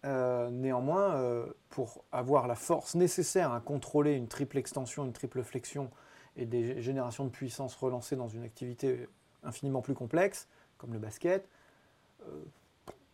Euh, 0.06 0.48
néanmoins, 0.48 1.14
euh, 1.16 1.46
pour 1.68 2.02
avoir 2.10 2.46
la 2.46 2.54
force 2.54 2.94
nécessaire 2.94 3.52
à 3.52 3.60
contrôler 3.60 4.14
une 4.14 4.28
triple 4.28 4.56
extension, 4.56 5.04
une 5.04 5.12
triple 5.12 5.42
flexion 5.42 5.90
et 6.36 6.46
des 6.46 6.80
générations 6.82 7.24
de 7.24 7.30
puissance 7.30 7.74
relancées 7.74 8.16
dans 8.16 8.28
une 8.28 8.42
activité 8.44 9.08
infiniment 9.42 9.82
plus 9.82 9.94
complexe, 9.94 10.48
comme 10.78 10.92
le 10.92 10.98
basket, 10.98 11.48
euh, 12.22 12.42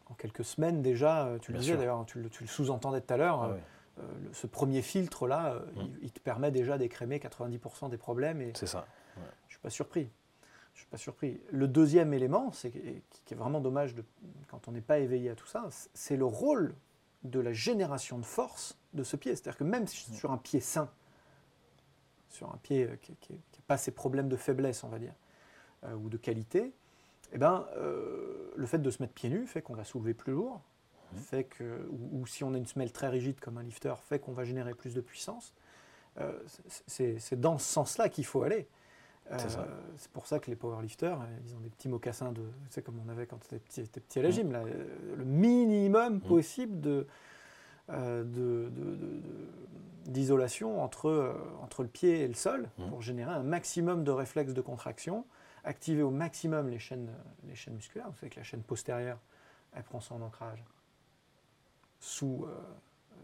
en 0.09 0.15
quelques 0.15 0.45
semaines 0.45 0.83
déjà, 0.83 1.27
euh, 1.27 1.39
tu 1.39 1.53
le 1.53 1.59
Bien 1.59 1.63
disais 1.63 1.77
d'ailleurs, 1.77 2.05
tu 2.07 2.21
le, 2.21 2.29
tu 2.31 2.45
le 2.45 2.49
sous-entendais 2.49 3.01
tout 3.01 3.15
à 3.15 3.17
l'heure, 3.17 3.43
Ah 3.43 3.49
euh, 3.49 3.57
euh, 4.01 4.03
ce 4.33 4.47
premier 4.47 4.83
filtre-là, 4.83 5.55
Mm. 5.75 5.81
il, 5.81 5.99
il 6.03 6.13
te 6.13 6.21
permet 6.21 6.51
déjà 6.51 6.79
d'écrémer 6.79 7.19
90% 7.19 7.89
des 7.91 7.97
problèmes 7.97 8.43
C'est 8.55 8.67
ça. 8.67 8.87
je 9.17 9.21
ne 9.21 9.27
suis 9.51 9.59
pas 9.61 9.71
surpris. 9.71 10.11
Je 10.75 10.81
suis 10.81 10.89
pas 10.91 10.99
surpris. 10.99 11.41
Le 11.51 11.67
deuxième 11.69 12.13
élément, 12.13 12.53
c'est 12.53 12.71
qui 12.71 13.33
est 13.33 13.37
vraiment 13.37 13.61
dommage 13.61 13.95
de- 13.95 14.05
quand 14.49 14.69
on 14.69 14.73
n'est 14.73 14.83
pas 14.83 14.99
éveillé 14.99 15.31
à 15.31 15.35
tout 15.35 15.47
ça, 15.47 15.67
c'est 15.95 16.17
le 16.19 16.27
rôle 16.27 16.75
de 17.25 17.41
la 17.41 17.55
génération 17.55 18.19
de 18.19 18.25
force 18.27 18.77
de 18.93 19.03
ce 19.03 19.17
pied. 19.17 19.35
C'est-à-dire 19.35 19.57
que 19.57 19.65
même 19.65 19.87
sur 19.87 20.31
un 20.31 20.37
pied 20.37 20.61
sain, 20.61 20.91
sur 22.37 22.53
un 22.53 22.59
pied 22.63 22.85
euh, 22.85 22.97
qui 22.97 23.33
n'a 23.33 23.39
pas 23.67 23.77
ces 23.77 23.91
problèmes 23.91 24.29
de 24.29 24.37
faiblesse, 24.37 24.85
on 24.85 24.89
va 24.89 24.99
dire, 24.99 25.15
euh, 25.85 25.95
ou 25.95 26.09
de 26.09 26.17
qualité, 26.17 26.73
eh 27.33 27.39
ben, 27.39 27.67
euh, 27.77 28.53
le 28.55 28.67
fait 28.67 28.79
de 28.79 28.91
se 28.91 29.03
mettre 29.03 29.15
pieds 29.15 29.31
nus 29.31 29.47
fait 29.47 29.63
qu'on 29.63 29.75
va 29.75 29.85
soulever 29.85 30.15
plus 30.15 30.33
lourd, 30.33 30.61
fait 31.17 31.45
que, 31.45 31.89
ou, 31.91 32.21
ou 32.21 32.27
si 32.27 32.45
on 32.45 32.53
a 32.55 32.59
une 32.59 32.67
semelle 32.67 32.93
très 32.93 33.09
rigide 33.09 33.41
comme 33.41 33.59
un 33.59 33.63
lifter, 33.63 33.95
fait 34.09 34.19
qu'on 34.19 34.33
va 34.33 34.45
générer 34.45 34.75
plus 34.75 34.95
de 34.95 35.01
puissance. 35.01 35.55
C'est- 36.47 36.83
c'est 36.87 37.19
c'est 37.19 37.39
dans 37.41 37.59
ce 37.59 37.67
sens-là 37.67 38.09
qu'il 38.09 38.25
faut 38.25 38.43
aller. 38.43 38.67
C'est. 39.39 39.59
Euh, 39.59 39.67
c'est 39.97 40.11
pour 40.13 40.27
ça 40.27 40.39
que 40.39 40.49
les 40.51 40.57
powerlifters, 40.57 41.19
ils 41.47 41.55
ont 41.55 41.61
des 41.61 41.69
petits 41.69 41.89
mocassins 41.89 42.33
de, 42.33 42.43
sais, 42.71 42.81
comme 42.81 42.99
on 43.05 43.09
avait 43.11 43.27
quand 43.27 43.39
tu 43.39 43.47
étais 43.55 43.59
petit, 43.59 43.83
petit 44.01 44.19
à 44.19 44.23
la 44.23 44.31
gym, 44.31 44.51
là, 44.53 44.61
euh, 44.65 45.17
le 45.17 45.25
minimum 45.25 46.21
possible 46.21 46.81
de, 46.81 47.07
d'isolation 50.07 50.83
entre, 50.83 51.09
euh, 51.09 51.33
entre 51.63 51.83
le 51.83 51.89
pied 51.89 52.21
et 52.23 52.29
le 52.29 52.35
sol 52.35 52.69
Mhm. 52.79 52.89
pour 52.91 53.03
générer 53.03 53.33
un 53.33 53.43
maximum 53.43 54.05
de 54.05 54.11
réflexes 54.11 54.55
de 54.55 54.61
contraction, 54.61 55.25
activer 55.65 56.03
au 56.03 56.11
maximum 56.11 56.69
les 56.69 56.79
chaînes, 56.79 57.11
les 57.49 57.55
chaînes 57.55 57.75
musculaires. 57.75 58.09
Vous 58.11 58.17
savez 58.17 58.31
que 58.31 58.37
la 58.39 58.45
chaîne 58.45 58.63
postérieure, 58.63 59.19
elle 59.75 59.83
prend 59.83 60.01
son 60.01 60.23
ancrage 60.23 60.65
sous 61.99 62.45
euh, 62.47 62.55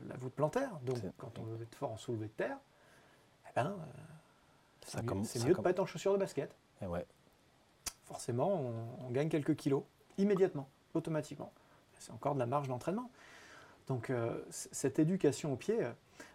la 0.08 0.16
voûte 0.16 0.32
plantaire. 0.34 0.72
Donc, 0.82 0.96
quand 1.18 1.38
on 1.38 1.42
veut 1.44 1.62
être 1.62 1.74
fort 1.76 1.92
en 1.92 1.96
soulevé 1.96 2.26
de 2.26 2.32
terre, 2.32 2.58
eh 3.48 3.50
ben, 3.54 3.66
euh, 3.66 3.72
c'est 4.84 5.02
mieux, 5.02 5.24
ça 5.24 5.38
mieux 5.46 5.52
de 5.54 5.58
ne 5.58 5.62
pas 5.62 5.70
être 5.70 5.80
en 5.80 5.86
chaussures 5.86 6.12
de 6.14 6.18
basket. 6.18 6.54
Et 6.80 6.86
ouais. 6.86 7.06
Forcément, 8.06 8.48
on, 8.60 9.06
on 9.06 9.10
gagne 9.10 9.28
quelques 9.28 9.54
kilos 9.54 9.84
immédiatement, 10.18 10.68
automatiquement. 10.94 11.52
C'est 12.00 12.10
encore 12.12 12.34
de 12.34 12.40
la 12.40 12.46
marge 12.46 12.66
d'entraînement. 12.68 13.08
Donc, 13.88 14.10
euh, 14.10 14.40
cette 14.50 14.98
éducation 14.98 15.52
au 15.52 15.56
pied, 15.56 15.82
euh, 15.82 15.90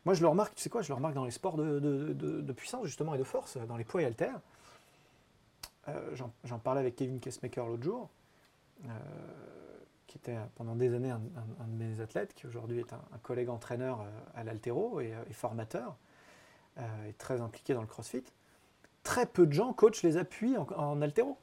moi 0.06 0.14
je 0.14 0.22
le 0.22 0.28
remarque, 0.28 0.56
tu 0.56 0.62
sais 0.62 0.70
quoi, 0.70 0.82
je 0.82 0.90
le 0.90 0.96
remarque 0.96 1.16
dans 1.16 1.26
les 1.26 1.32
sports 1.32 1.58
de, 1.58 2.54
puissance 2.56 2.86
justement 2.86 3.16
et 3.16 3.18
de 3.18 3.24
force, 3.24 3.58
dans 3.58 3.78
les 3.78 3.84
poids 3.84 4.02
et 4.02 4.06
haltères. 4.06 4.40
Euh, 5.88 6.16
J'en 6.44 6.60
parlais 6.60 6.82
avec 6.82 6.96
Kevin 6.96 7.20
Kessmaker 7.20 7.66
l'autre 7.68 7.84
jour, 7.84 8.10
euh, 8.86 8.90
qui 10.08 10.18
était 10.18 10.36
euh, 10.36 10.46
pendant 10.56 10.76
des 10.76 10.94
années 10.94 11.12
un, 11.12 11.20
de 11.20 11.84
mes 11.84 12.00
athlètes, 12.02 12.34
qui 12.34 12.48
aujourd'hui 12.48 12.80
est 12.80 12.94
un, 12.94 13.18
collègue 13.24 13.50
entraîneur 13.50 14.02
euh, 14.02 14.06
à 14.36 14.44
l'altéro 14.44 15.00
et, 15.02 15.14
euh, 15.14 15.24
formateur, 15.32 15.96
euh, 16.78 17.10
et 17.10 17.14
très 17.14 17.42
impliqué 17.42 17.74
dans 17.74 17.82
le 17.82 17.88
crossfit. 17.88 18.24
Très 19.04 19.26
peu 19.26 19.46
de 19.46 19.54
gens 19.54 19.74
coachent 19.74 20.04
les 20.04 20.18
appuis 20.18 20.58
en, 20.58 20.68
en 20.76 21.02
haltéro. 21.02 21.38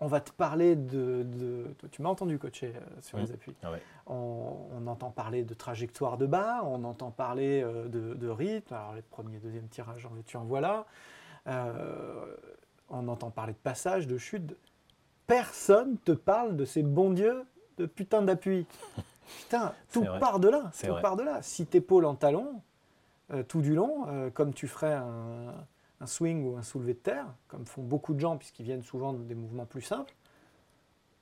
On 0.00 0.06
va 0.08 0.20
te 0.20 0.30
parler 0.30 0.76
de. 0.76 1.22
de- 1.24 1.74
toi, 1.78 1.88
tu 1.90 2.02
m'as 2.02 2.10
entendu 2.10 2.38
coacher 2.38 2.74
euh, 2.76 2.80
sur 3.00 3.16
les 3.18 3.32
appuis. 3.32 3.54
Ah 3.62 3.72
ouais. 3.72 3.80
On, 4.06 4.52
on 4.78 4.86
entend 4.86 5.10
parler 5.10 5.42
de 5.42 5.54
trajectoire 5.54 6.18
de 6.18 6.26
bas, 6.26 6.62
on 6.64 6.84
entend 6.84 7.10
parler 7.10 7.62
euh, 7.62 7.88
de, 7.88 8.12
de 8.14 8.28
rythme. 8.28 8.74
Alors, 8.74 8.94
les 8.94 9.00
premiers, 9.02 9.38
deuxième 9.38 9.68
tirages, 9.68 10.04
en 10.04 10.10
veux-tu, 10.10 10.36
en 10.36 10.44
voilà. 10.44 10.84
Euh, 11.46 12.26
on 12.90 13.08
entend 13.08 13.30
parler 13.30 13.52
de 13.54 13.58
passage, 13.58 14.06
de 14.06 14.18
chute. 14.18 14.54
Personne 15.26 15.96
te 16.04 16.12
parle 16.12 16.56
de 16.56 16.64
ces 16.64 16.82
bons 16.82 17.10
dieux 17.10 17.44
de 17.78 17.86
putain 17.86 18.22
d'appui. 18.22 18.66
Putain, 19.40 19.72
tout 19.92 20.04
vrai. 20.04 20.20
part 20.20 20.38
de 20.38 20.48
là. 20.48 20.70
Tout 20.80 20.86
vrai. 20.92 21.02
part 21.02 21.16
de 21.16 21.24
là. 21.24 21.42
Si 21.42 21.66
t'épaules 21.66 22.04
en 22.04 22.14
talon, 22.14 22.62
tout 23.48 23.60
du 23.60 23.74
long, 23.74 24.06
comme 24.34 24.54
tu 24.54 24.68
ferais 24.68 24.94
un, 24.94 25.52
un 26.00 26.06
swing 26.06 26.44
ou 26.44 26.56
un 26.56 26.62
soulevé 26.62 26.94
de 26.94 26.98
terre, 26.98 27.26
comme 27.48 27.66
font 27.66 27.82
beaucoup 27.82 28.14
de 28.14 28.20
gens 28.20 28.36
puisqu'ils 28.36 28.64
viennent 28.64 28.82
souvent 28.82 29.12
des 29.12 29.34
mouvements 29.34 29.66
plus 29.66 29.82
simples, 29.82 30.14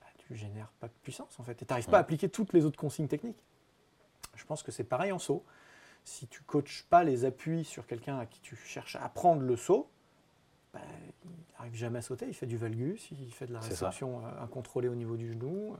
bah, 0.01 0.07
tu 0.17 0.35
génères 0.35 0.71
pas 0.79 0.87
de 0.87 0.93
puissance 1.03 1.39
en 1.39 1.43
fait. 1.43 1.61
Et 1.61 1.65
tu 1.65 1.71
n'arrives 1.71 1.87
pas 1.87 1.97
à 1.97 2.01
appliquer 2.01 2.29
toutes 2.29 2.53
les 2.53 2.65
autres 2.65 2.77
consignes 2.77 3.07
techniques. 3.07 3.43
Je 4.35 4.45
pense 4.45 4.63
que 4.63 4.71
c'est 4.71 4.83
pareil 4.83 5.11
en 5.11 5.19
saut. 5.19 5.43
Si 6.03 6.27
tu 6.27 6.41
coaches 6.43 6.85
pas 6.89 7.03
les 7.03 7.25
appuis 7.25 7.63
sur 7.63 7.87
quelqu'un 7.87 8.19
à 8.19 8.25
qui 8.25 8.39
tu 8.41 8.55
cherches 8.55 8.95
à 8.95 9.03
apprendre 9.05 9.41
le 9.41 9.55
saut, 9.55 9.89
bah, 10.73 10.81
il 11.23 11.31
n'arrive 11.53 11.75
jamais 11.75 11.99
à 11.99 12.01
sauter. 12.01 12.27
Il 12.27 12.33
fait 12.33 12.45
du 12.45 12.57
valgus, 12.57 13.09
il 13.11 13.31
fait 13.33 13.47
de 13.47 13.53
la 13.53 13.59
réception 13.59 14.19
euh, 14.19 14.43
incontrôlée 14.43 14.89
au 14.89 14.95
niveau 14.95 15.15
du 15.15 15.31
genou, 15.31 15.75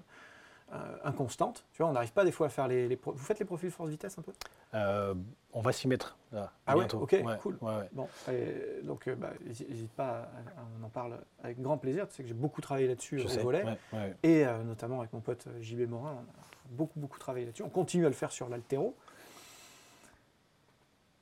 inconstante. 1.03 1.65
Tu 1.71 1.81
vois, 1.81 1.89
on 1.89 1.93
n'arrive 1.93 2.11
pas 2.11 2.25
des 2.25 2.31
fois 2.31 2.47
à 2.47 2.49
faire 2.49 2.67
les, 2.67 2.87
les 2.87 2.95
Vous 3.03 3.17
faites 3.17 3.39
les 3.39 3.45
profils 3.45 3.69
force-vitesse 3.71 4.17
un 4.17 4.21
peu? 4.23 4.33
Euh, 4.73 5.13
on 5.53 5.61
va 5.61 5.71
s'y 5.71 5.87
mettre 5.87 6.17
là, 6.31 6.51
Ah 6.67 6.73
ouais, 6.75 6.81
bientôt. 6.81 6.99
ok, 7.01 7.15
cool. 7.39 7.57
ouais, 7.61 7.75
ouais. 7.77 7.89
Bon, 7.93 8.09
et 8.29 8.81
donc 8.83 9.07
euh, 9.07 9.15
bah, 9.15 9.31
n'hésite 9.45 9.91
pas, 9.91 10.09
à- 10.09 10.21
à- 10.23 10.65
on 10.81 10.83
en 10.83 10.89
parle 10.89 11.19
avec 11.43 11.61
grand 11.61 11.77
plaisir. 11.77 12.07
Tu 12.09 12.15
sais 12.15 12.23
que 12.23 12.27
j'ai 12.29 12.33
beaucoup 12.35 12.61
travaillé 12.61 12.87
là-dessus 12.87 13.21
au 13.21 13.27
sais. 13.27 13.41
volet. 13.41 13.63
ouais, 13.63 13.77
ouais. 13.93 14.15
Et 14.23 14.45
euh, 14.45 14.63
notamment 14.63 14.99
avec 14.99 15.13
mon 15.13 15.21
pote 15.21 15.45
euh, 15.47 15.61
JB 15.61 15.87
Morin, 15.89 16.13
on 16.17 16.29
a 16.41 16.45
beaucoup, 16.71 16.99
beaucoup 16.99 17.19
travaillé 17.19 17.45
là-dessus. 17.45 17.63
On 17.63 17.69
continue 17.69 18.05
à 18.05 18.09
le 18.09 18.15
faire 18.15 18.31
sur 18.31 18.49
l'altéro. 18.49 18.95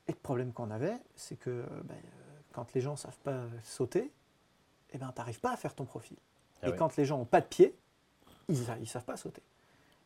Et 0.07 0.11
le 0.11 0.17
problème 0.17 0.51
qu'on 0.51 0.71
avait, 0.71 0.97
c'est 1.15 1.35
que 1.37 1.49
euh, 1.49 1.63
euh, 1.63 1.93
quand 2.53 2.73
les 2.73 2.81
gens 2.81 2.91
ne 2.93 2.97
savent 2.97 3.17
pas 3.23 3.41
sauter, 3.63 4.11
eh 4.91 4.97
ben, 4.97 5.11
tu 5.13 5.19
n'arrives 5.21 5.39
pas 5.39 5.51
à 5.53 5.57
faire 5.57 5.75
ton 5.75 5.85
profil. 5.85 6.17
Ah 6.61 6.67
et 6.67 6.71
ouais. 6.71 6.77
quand 6.77 6.95
les 6.97 7.05
gens 7.05 7.17
n'ont 7.17 7.25
pas 7.25 7.41
de 7.41 7.45
pied, 7.45 7.75
ils 8.49 8.59
ne 8.79 8.85
savent 8.85 9.03
pas 9.03 9.17
sauter. 9.17 9.41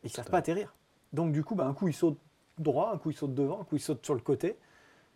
Ils 0.04 0.06
ne 0.08 0.12
savent 0.12 0.30
pas 0.30 0.38
atterrir. 0.38 0.74
Donc 1.12 1.32
du 1.32 1.42
coup, 1.44 1.54
ben, 1.54 1.66
un 1.66 1.74
coup, 1.74 1.88
ils 1.88 1.94
sautent 1.94 2.18
droit, 2.58 2.92
un 2.92 2.98
coup, 2.98 3.10
ils 3.10 3.16
sautent 3.16 3.34
devant, 3.34 3.60
un 3.60 3.64
coup, 3.64 3.76
ils 3.76 3.80
sautent 3.80 4.04
sur 4.04 4.14
le 4.14 4.20
côté. 4.20 4.56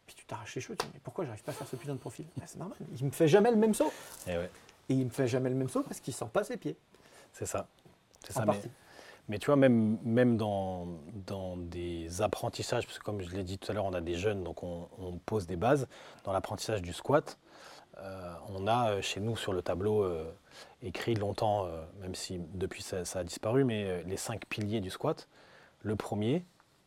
Puis 0.06 0.16
tu 0.16 0.24
t'arraches 0.24 0.54
les 0.56 0.60
cheveux, 0.60 0.74
tu 0.76 0.84
te 0.84 0.86
dis, 0.86 0.90
mais 0.94 1.00
pourquoi 1.02 1.24
j'arrive 1.24 1.42
pas 1.42 1.52
à 1.52 1.54
faire 1.54 1.66
ce 1.66 1.76
putain 1.76 1.92
de 1.94 1.98
profil? 1.98 2.26
Ben, 2.36 2.44
C'est 2.46 2.58
normal, 2.58 2.76
il 2.98 3.04
me 3.06 3.10
fait 3.10 3.28
jamais 3.28 3.50
le 3.50 3.56
même 3.56 3.74
saut. 3.74 3.92
Et 4.26 4.36
ouais, 4.36 4.50
Et 4.88 4.94
il 4.94 5.04
me 5.04 5.10
fait 5.10 5.28
jamais 5.28 5.48
le 5.48 5.54
même 5.54 5.68
saut 5.68 5.82
parce 5.82 6.00
qu'il 6.00 6.12
sent 6.14 6.28
pas 6.32 6.44
ses 6.44 6.56
pieds. 6.56 6.76
c'est 7.32 7.46
ça. 7.46 7.66
C'est 8.26 8.32
ça. 8.32 8.44
Mais, 8.44 8.60
mais 9.28 9.38
tu 9.38 9.46
vois, 9.46 9.56
même, 9.56 9.98
même 10.02 10.36
dans, 10.36 10.86
dans 11.26 11.56
des 11.56 12.22
apprentissages, 12.22 12.86
parce 12.86 12.98
que 12.98 13.04
comme 13.04 13.20
je 13.20 13.30
l'ai 13.30 13.44
dit 13.44 13.58
tout 13.58 13.70
à 13.70 13.74
l'heure, 13.74 13.84
on 13.84 13.94
a 13.94 14.00
des 14.00 14.16
jeunes, 14.16 14.42
donc 14.42 14.62
on, 14.62 14.88
on 14.98 15.18
pose 15.18 15.46
des 15.46 15.56
bases. 15.56 15.86
Dans 16.24 16.32
l'apprentissage 16.32 16.82
du 16.82 16.92
squat, 16.92 17.38
euh, 17.98 18.34
on 18.48 18.66
a 18.66 18.90
euh, 18.92 19.02
chez 19.02 19.20
nous 19.20 19.36
sur 19.36 19.52
le 19.52 19.62
tableau 19.62 20.02
euh, 20.02 20.24
écrit 20.82 21.14
longtemps, 21.14 21.66
euh, 21.66 21.82
même 22.00 22.14
si 22.14 22.38
depuis 22.54 22.82
ça, 22.82 23.04
ça 23.04 23.20
a 23.20 23.24
disparu, 23.24 23.64
mais 23.64 24.02
les 24.04 24.16
cinq 24.16 24.46
piliers 24.46 24.80
du 24.80 24.90
squat. 24.90 25.28
Le 25.82 25.96
premier, 25.96 26.44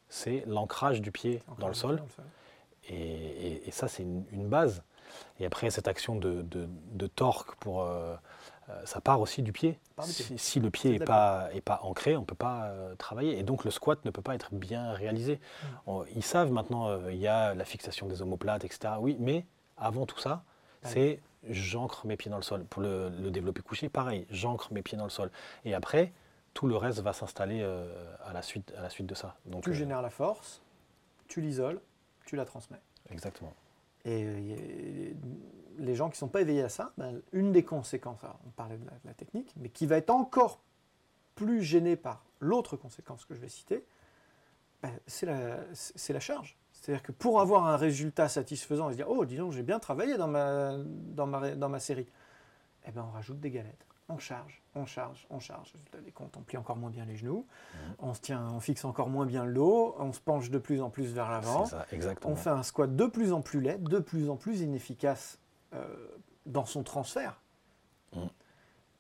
c'est 0.10 0.44
l'ancrage 0.48 1.02
du 1.02 1.12
pied 1.12 1.44
dans 1.60 1.68
le 1.68 1.74
sol. 1.74 1.96
Et, 2.90 2.96
et- 2.96 3.68
et 3.68 3.72
ça, 3.72 3.88
c'est 3.88 4.04
une, 4.04 4.24
une 4.32 4.48
base. 4.48 4.84
Et 5.40 5.46
après, 5.46 5.70
cette 5.70 5.88
action 5.88 6.16
de, 6.16 6.42
de- 6.44 6.68
de 6.92 7.08
torque, 7.08 7.56
pour, 7.56 7.88
ça 8.86 9.00
part 9.02 9.22
aussi 9.22 9.42
du 9.44 9.52
pied. 9.54 9.80
Part 9.96 10.06
du 10.08 10.14
pied. 10.14 10.26
Si, 10.26 10.38
si 10.38 10.60
le 10.60 10.70
pied 10.72 10.92
n'est 10.92 11.00
pas, 11.06 11.50
est 11.54 11.62
pas 11.62 11.80
ancré, 11.84 12.16
on 12.18 12.22
ne 12.22 12.26
peut 12.26 12.36
pas 12.36 12.72
travailler. 12.98 13.38
Et 13.40 13.44
donc, 13.44 13.64
le 13.64 13.72
squat 13.72 14.04
ne 14.06 14.12
peut 14.12 14.22
pas 14.22 14.36
être 14.36 14.54
bien 14.54 14.92
réalisé. 14.94 15.36
Mm. 15.36 15.66
On- 15.88 16.06
ils 16.16 16.24
savent 16.24 16.52
maintenant, 16.52 17.08
il 17.10 17.18
y 17.18 17.28
a 17.28 17.54
la 17.54 17.66
fixation 17.66 18.08
des 18.08 18.22
omoplates, 18.22 18.66
etc. 18.66 18.96
Oui, 19.00 19.16
mais 19.20 19.46
avant 19.78 20.06
tout 20.06 20.20
ça. 20.20 20.44
C'est 20.86 21.20
j'ancre 21.50 22.08
mes 22.08 22.18
pieds 22.18 22.32
dans 22.32 22.38
le 22.38 22.44
sol. 22.44 22.64
Pour 22.66 22.82
le, 22.82 23.10
le 23.10 23.30
développé 23.32 23.62
couché, 23.62 23.90
pareil, 23.90 24.26
j'ancre 24.32 24.74
mes 24.74 24.82
pieds 24.82 24.98
dans 24.98 25.04
le 25.04 25.10
sol. 25.12 25.30
Et 25.64 25.74
après, 25.74 26.12
tout 26.56 26.68
le 26.68 26.76
reste 26.76 27.00
va 27.02 27.14
s'installer 27.14 27.60
euh, 27.62 28.16
à, 28.24 28.34
la 28.34 28.42
suite, 28.42 28.74
à 28.78 28.82
la 28.82 28.90
suite 28.90 29.06
de 29.06 29.14
ça. 29.14 29.36
Donc, 29.46 29.64
Tu 29.64 29.72
euh, 29.72 29.74
génères 29.74 30.02
la 30.02 30.10
force, 30.10 30.62
tu 31.28 31.42
l'isoles, 31.42 31.80
tu 32.26 32.36
la 32.36 32.46
transmets. 32.46 32.82
exactement. 33.12 33.54
Et 34.06 35.16
les 35.80 35.96
gens 35.96 36.10
qui 36.10 36.14
ne 36.14 36.18
sont 36.18 36.28
pas 36.28 36.42
éveillés 36.42 36.62
à 36.62 36.70
ça, 36.70 36.94
ben, 36.98 37.20
une 37.32 37.52
des 37.52 37.64
conséquences, 37.64 38.24
alors, 38.24 38.40
on 38.46 38.52
parlait 38.52 38.78
de 38.78 38.86
la, 38.86 38.92
de 38.92 39.06
la 39.06 39.14
technique, 39.14 39.52
mais 39.58 39.70
qui 39.70 39.88
va 39.88 39.98
être 39.98 40.12
encore 40.12 40.60
plus 41.34 41.64
gênée 41.64 41.96
par 41.96 42.24
l'autre 42.40 42.78
conséquence 42.78 43.26
que 43.26 43.34
je 43.34 43.40
vais 43.40 43.50
citer, 43.50 43.84
ben, 44.82 44.92
c'est 45.08 45.26
la, 45.26 45.58
c'est 45.74 46.14
la 46.14 46.20
charge. 46.20 46.56
C'est-à-dire 46.86 47.02
que 47.04 47.12
pour 47.12 47.42
avoir 47.42 47.66
un 47.66 47.78
résultat 47.78 48.30
satisfaisant 48.30 48.90
et 48.90 48.92
se 48.94 48.98
dire 48.98 49.10
Oh, 49.10 49.26
dis 49.26 49.38
donc, 49.38 49.54
j'ai 49.54 49.64
bien 49.64 49.80
travaillé 49.80 50.18
dans 50.18 50.28
ma, 50.28 50.74
dans 50.78 51.26
ma, 51.26 51.40
ré- 51.40 51.56
dans 51.56 51.68
ma 51.70 51.80
série, 51.80 52.06
eh 52.88 52.92
ben, 52.92 53.04
on 53.10 53.12
rajoute 53.12 53.40
des 53.40 53.50
galettes. 53.50 53.88
On 54.08 54.20
charge, 54.20 54.62
on 54.76 54.86
charge, 54.86 55.26
on 55.32 55.40
charge. 55.40 55.74
Des 56.04 56.12
comptes, 56.12 56.38
on 56.38 56.42
plie 56.42 56.58
encore 56.58 56.76
moins 56.76 56.92
bien 56.92 57.06
les 57.06 57.16
genoux, 57.16 57.48
on, 57.98 58.14
se 58.14 58.22
tient, 58.22 58.48
on 58.54 58.60
fixe 58.60 58.86
encore 58.86 59.10
moins 59.10 59.26
bien 59.26 59.46
le 59.46 59.54
dos, 59.56 59.96
on 59.98 60.14
se 60.14 60.20
penche 60.20 60.52
de 60.52 60.60
plus 60.60 60.80
en 60.80 60.92
plus 60.92 61.12
vers 61.12 61.32
l'avant. 61.32 61.66
C'est 61.66 61.72
ça, 61.72 61.88
exactement. 61.92 62.32
On 62.32 62.36
fait 62.36 62.52
un 62.52 62.62
squat 62.62 62.96
de 62.96 63.06
plus 63.08 63.34
en 63.34 63.42
plus 63.42 63.62
laid, 63.62 63.80
de 63.82 63.98
plus 63.98 64.30
en 64.30 64.36
plus 64.36 64.62
inefficace 64.62 65.40
euh, 65.74 65.84
dans 66.46 66.66
son 66.66 66.84
transfert, 66.84 67.42
Mm. 68.14 68.20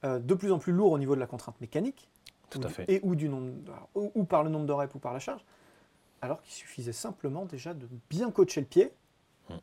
euh, 0.05 0.17
de 0.19 0.33
plus 0.33 0.51
en 0.51 0.57
plus 0.57 0.73
lourd 0.73 0.91
au 0.91 0.97
niveau 0.97 1.13
de 1.13 1.19
la 1.19 1.27
contrainte 1.27 1.61
mécanique, 1.61 2.09
Tout 2.49 2.59
ou 2.61 2.65
à 2.65 2.67
du- 2.67 2.73
fait. 2.73 2.91
et 2.91 2.99
ou, 3.03 3.13
du 3.15 3.29
nombre, 3.29 3.51
alors, 3.67 3.89
ou, 3.93 4.11
ou 4.15 4.23
par 4.23 4.43
le 4.43 4.49
nombre 4.49 4.65
de 4.65 4.73
reps 4.73 4.95
ou 4.95 4.99
par 4.99 5.13
la 5.13 5.19
charge, 5.19 5.45
alors 6.25 6.41
qu'il 6.41 6.53
suffisait 6.53 6.91
simplement 6.93 7.45
déjà 7.45 7.73
de 7.73 7.87
bien 8.09 8.31
coacher 8.31 8.61
le 8.61 8.67
pied 8.67 8.91
Mm. 9.49 9.55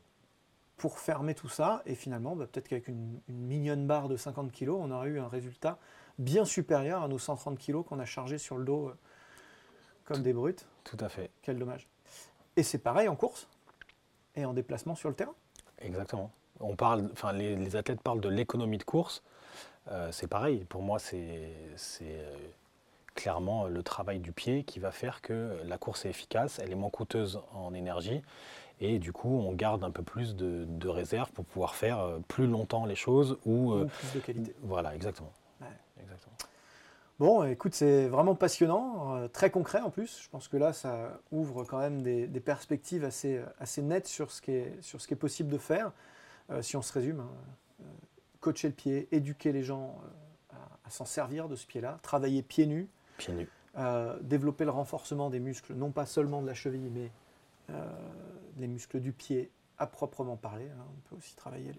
pour 0.77 0.99
fermer 0.99 1.35
tout 1.35 1.49
ça, 1.49 1.83
et 1.87 1.95
finalement, 1.95 2.35
bah, 2.37 2.47
peut-être 2.47 2.69
qu'avec 2.69 2.89
une, 2.89 3.21
une 3.29 3.39
mignonne 3.39 3.87
barre 3.87 4.09
de 4.09 4.17
50 4.17 4.53
kg, 4.53 4.71
on 4.71 4.91
aurait 4.91 5.09
eu 5.09 5.21
un 5.21 5.29
résultat 5.29 5.79
bien 6.19 6.45
supérieur 6.45 7.03
à 7.03 7.09
nos 7.09 7.19
130 7.19 7.59
kg 7.59 7.83
qu'on 7.83 7.99
a 7.99 8.05
chargés 8.05 8.39
sur 8.39 8.57
le 8.59 8.65
dos 8.65 8.89
euh, 8.89 8.95
comme 10.05 10.23
des 10.23 10.33
brutes. 10.33 10.67
Tout 10.85 10.97
à 11.01 11.09
fait. 11.09 11.31
Quel 11.43 11.59
dommage. 11.59 11.89
Et 12.57 12.63
c'est 12.63 12.79
pareil 12.79 13.09
en 13.09 13.17
course 13.17 13.49
et 14.35 14.45
en 14.45 14.53
déplacement 14.53 14.95
sur 14.95 15.09
le 15.09 15.15
terrain. 15.15 15.35
Exactement. 15.79 16.31
On 16.61 16.77
parle, 16.77 17.09
enfin, 17.13 17.33
les, 17.33 17.57
les 17.57 17.77
athlètes 17.77 18.01
parlent 18.01 18.21
de 18.21 18.29
l'économie 18.29 18.79
de 18.79 18.85
course. 18.85 19.23
Euh, 19.89 20.13
c'est 20.13 20.29
pareil. 20.29 20.65
Pour 20.65 20.83
moi, 20.83 20.99
c'est 20.99 21.53
c'est, 21.77 22.05
euh, 22.09 22.37
clairement 23.15 23.67
le 23.67 23.83
travail 23.83 24.19
du 24.21 24.33
pied 24.33 24.65
qui 24.65 24.79
va 24.79 24.91
faire 24.91 25.21
que 25.21 25.59
la 25.65 25.79
course 25.79 26.05
est 26.05 26.11
efficace, 26.11 26.59
elle 26.59 26.73
est 26.73 26.77
moins 26.77 26.91
coûteuse 26.91 27.41
en 27.53 27.75
énergie. 27.75 28.23
Et 28.81 28.99
du 28.99 29.13
coup, 29.13 29.29
on 29.29 29.53
garde 29.53 29.85
un 29.85 29.91
peu 29.91 30.03
plus 30.03 30.35
de, 30.35 30.65
de 30.67 30.89
réserve 30.89 31.31
pour 31.33 31.45
pouvoir 31.45 31.75
faire 31.75 32.01
euh, 32.01 32.19
plus 32.27 32.47
longtemps 32.49 32.85
les 32.85 32.97
choses. 32.97 33.39
Ou, 33.45 33.73
euh, 33.73 33.85
ou 33.85 33.87
plus 33.87 34.15
de 34.15 34.21
qualité. 34.21 34.55
voilà, 34.63 34.95
exactement. 34.95 35.33
Ouais. 35.61 35.69
exactement. 36.03 36.35
Bon, 37.21 37.45
écoute, 37.45 37.75
c'est 37.75 38.09
vraiment 38.09 38.35
passionnant, 38.35 39.15
euh, 39.15 39.29
très 39.29 39.51
concret 39.51 39.81
en 39.81 39.91
plus. 39.91 40.21
Je 40.25 40.29
pense 40.31 40.49
que 40.49 40.57
là, 40.57 40.73
ça 40.73 41.21
ouvre 41.31 41.63
quand 41.63 41.79
même 41.79 42.03
des, 42.03 42.27
des 42.27 42.41
perspectives 42.41 43.05
assez, 43.05 43.41
assez 43.61 43.83
nettes 43.83 44.09
sur 44.09 44.33
ce, 44.33 44.43
qui 44.43 44.51
est, 44.53 44.83
sur 44.83 45.01
ce 45.01 45.07
qui 45.07 45.15
est 45.15 45.17
possible 45.17 45.51
de 45.51 45.59
faire. 45.59 45.93
Euh, 46.51 46.63
si 46.63 46.77
on 46.77 46.83
se 46.83 46.93
résume, 46.93 47.21
hein, 47.21 47.31
euh, 47.83 47.85
coacher 48.41 48.69
le 48.69 48.75
pied, 48.75 49.09
éduquer 49.13 49.53
les 49.53 49.63
gens 49.63 50.01
euh, 50.03 50.57
à, 50.57 50.89
à 50.89 50.91
s'en 50.91 51.05
servir 51.05 51.49
de 51.49 51.55
ce 51.55 51.67
pied-là, 51.67 52.01
travailler 52.03 52.43
pieds 52.43 52.67
nus, 52.67 52.89
Pieds 53.19 53.35
nus. 53.35 53.49
euh, 53.79 54.19
développer 54.23 54.65
le 54.65 54.71
renforcement 54.71 55.31
des 55.31 55.41
muscles, 55.41 55.75
non 55.75 55.91
pas 55.91 56.07
seulement 56.07 56.43
de 56.43 56.47
la 56.47 56.55
cheville, 56.55 56.91
mais 56.93 57.11
euh, 57.71 57.91
les 58.59 58.67
muscles 58.67 59.01
du 59.01 59.13
pied 59.13 59.51
à 59.79 59.87
proprement 59.87 60.37
parler. 60.37 60.69
hein. 60.71 60.85
On 60.89 61.09
peut 61.09 61.17
aussi 61.17 61.35
travailler 61.35 61.73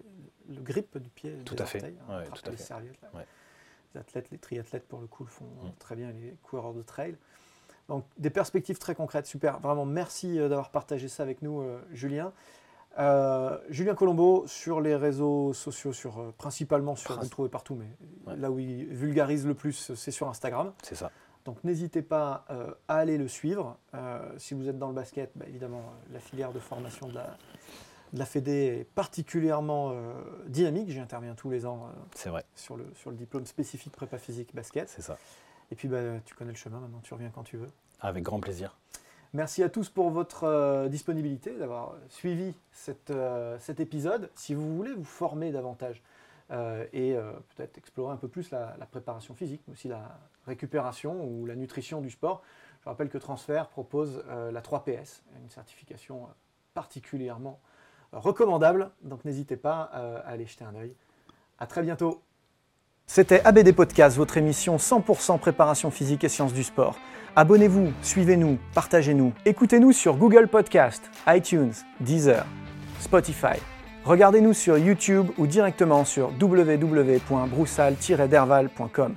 le, 0.48 0.56
le 0.56 0.60
grip 0.62 0.98
du 0.98 1.08
pied, 1.10 1.36
Tout 1.44 1.54
des 1.54 1.62
à 1.62 1.66
fait. 1.66 1.84
hein, 2.08 2.18
Ouais, 2.18 2.24
tout 2.26 2.42
à 2.46 2.50
les 2.50 2.56
fait. 2.56 2.74
Ouais. 3.14 3.26
Les 3.94 4.00
athlètes, 4.00 4.30
les 4.30 4.38
triathlètes 4.38 4.86
pour 4.88 5.00
le 5.00 5.06
coup 5.06 5.22
le 5.24 5.30
font 5.30 5.44
Mm. 5.44 5.70
très 5.78 5.94
bien, 5.96 6.10
les 6.10 6.36
coureurs 6.42 6.74
de 6.74 6.82
trail. 6.82 7.16
Donc 7.88 8.04
des 8.18 8.30
perspectives 8.30 8.78
très 8.78 8.94
concrètes, 8.94 9.26
super. 9.26 9.60
Vraiment 9.60 9.84
merci 9.84 10.38
euh, 10.38 10.48
d'avoir 10.48 10.70
partagé 10.70 11.06
ça 11.08 11.22
avec 11.22 11.42
nous, 11.42 11.60
euh, 11.60 11.80
Julien. 11.92 12.32
Euh, 12.98 13.58
Julien 13.70 13.94
Colombo 13.94 14.44
sur 14.46 14.80
les 14.80 14.94
réseaux 14.94 15.52
sociaux, 15.52 15.92
sur, 15.92 16.18
euh, 16.20 16.32
principalement 16.38 16.94
sur, 16.94 17.08
Prince- 17.08 17.18
vous 17.18 17.24
le 17.24 17.30
trouvez 17.30 17.48
partout, 17.48 17.74
mais 17.74 17.88
Ouais. 18.26 18.36
là 18.36 18.50
où 18.50 18.58
il 18.60 18.86
vulgarise 18.86 19.46
le 19.46 19.54
plus, 19.54 19.92
c'est 19.94 20.10
sur 20.12 20.28
Instagram. 20.28 20.72
C'est 20.82 20.94
ça. 20.94 21.10
Donc 21.44 21.62
n'hésitez 21.62 22.00
pas 22.02 22.46
euh, 22.50 22.72
à 22.88 22.96
aller 22.96 23.18
le 23.18 23.28
suivre. 23.28 23.76
Euh, 23.94 24.18
si 24.38 24.54
vous 24.54 24.68
êtes 24.68 24.78
dans 24.78 24.88
le 24.88 24.94
basket, 24.94 25.30
bah, 25.34 25.44
évidemment, 25.46 25.80
euh, 25.80 26.12
la 26.14 26.20
filière 26.20 26.52
de 26.52 26.58
formation 26.58 27.06
de 27.06 27.14
la, 27.14 27.36
de 28.14 28.18
la 28.18 28.24
Fédé 28.24 28.78
est 28.80 28.84
particulièrement 28.94 29.90
euh, 29.92 30.14
dynamique. 30.46 30.88
J'y 30.88 31.00
interviens 31.00 31.34
tous 31.34 31.50
les 31.50 31.66
ans 31.66 31.90
vrai. 32.24 32.44
sur, 32.54 32.76
le, 32.76 32.86
sur 32.94 33.10
le 33.10 33.16
diplôme 33.16 33.44
spécifique 33.44 33.92
prépa 33.92 34.16
physique 34.16 34.54
basket. 34.54 34.88
C'est 34.88 35.02
ça. 35.02 35.18
Et 35.70 35.74
puis 35.74 35.88
bah, 35.88 35.98
tu 36.24 36.34
connais 36.34 36.52
le 36.52 36.56
chemin 36.56 36.80
maintenant, 36.80 37.00
tu 37.02 37.12
reviens 37.12 37.30
quand 37.30 37.44
tu 37.44 37.58
veux. 37.58 37.70
Avec 38.00 38.24
grand 38.24 38.40
plaisir. 38.40 38.76
Merci 39.34 39.62
à 39.62 39.68
tous 39.68 39.88
pour 39.88 40.10
votre 40.10 40.86
disponibilité, 40.88 41.58
d'avoir 41.58 41.96
suivi 42.08 42.54
cette, 42.70 43.12
cet 43.58 43.80
épisode. 43.80 44.30
Si 44.36 44.54
vous 44.54 44.76
voulez 44.76 44.92
vous 44.92 45.02
former 45.02 45.50
davantage 45.50 46.00
et 46.52 47.16
peut-être 47.56 47.76
explorer 47.76 48.12
un 48.12 48.16
peu 48.16 48.28
plus 48.28 48.52
la, 48.52 48.76
la 48.78 48.86
préparation 48.86 49.34
physique, 49.34 49.62
mais 49.66 49.72
aussi 49.72 49.88
la 49.88 50.20
récupération 50.46 51.24
ou 51.24 51.46
la 51.46 51.56
nutrition 51.56 52.00
du 52.00 52.10
sport, 52.10 52.42
je 52.84 52.88
rappelle 52.88 53.08
que 53.08 53.18
Transfert 53.18 53.68
propose 53.68 54.22
euh, 54.28 54.52
la 54.52 54.60
3PS, 54.60 55.22
une 55.42 55.48
certification 55.48 56.24
euh, 56.24 56.26
particulièrement 56.74 57.58
euh, 58.12 58.18
recommandable. 58.18 58.90
Donc 59.02 59.24
n'hésitez 59.24 59.56
pas 59.56 59.82
à 59.82 60.18
aller 60.28 60.46
jeter 60.46 60.64
un 60.64 60.74
œil. 60.74 60.94
À 61.58 61.66
très 61.66 61.82
bientôt. 61.82 62.22
C'était 63.06 63.42
ABD 63.44 63.74
Podcast, 63.74 64.16
votre 64.16 64.36
émission 64.36 64.76
100% 64.76 65.38
préparation 65.38 65.90
physique 65.90 66.24
et 66.24 66.28
sciences 66.28 66.52
du 66.52 66.62
sport. 66.62 66.98
Abonnez-vous, 67.36 67.92
suivez-nous, 68.02 68.58
partagez-nous. 68.74 69.32
Écoutez-nous 69.44 69.92
sur 69.92 70.16
Google 70.16 70.48
Podcast, 70.48 71.10
iTunes, 71.26 71.72
Deezer, 72.00 72.46
Spotify. 73.00 73.58
Regardez-nous 74.04 74.52
sur 74.52 74.78
YouTube 74.78 75.28
ou 75.38 75.46
directement 75.46 76.04
sur 76.04 76.30
www.broussal-derval.com. 76.38 79.16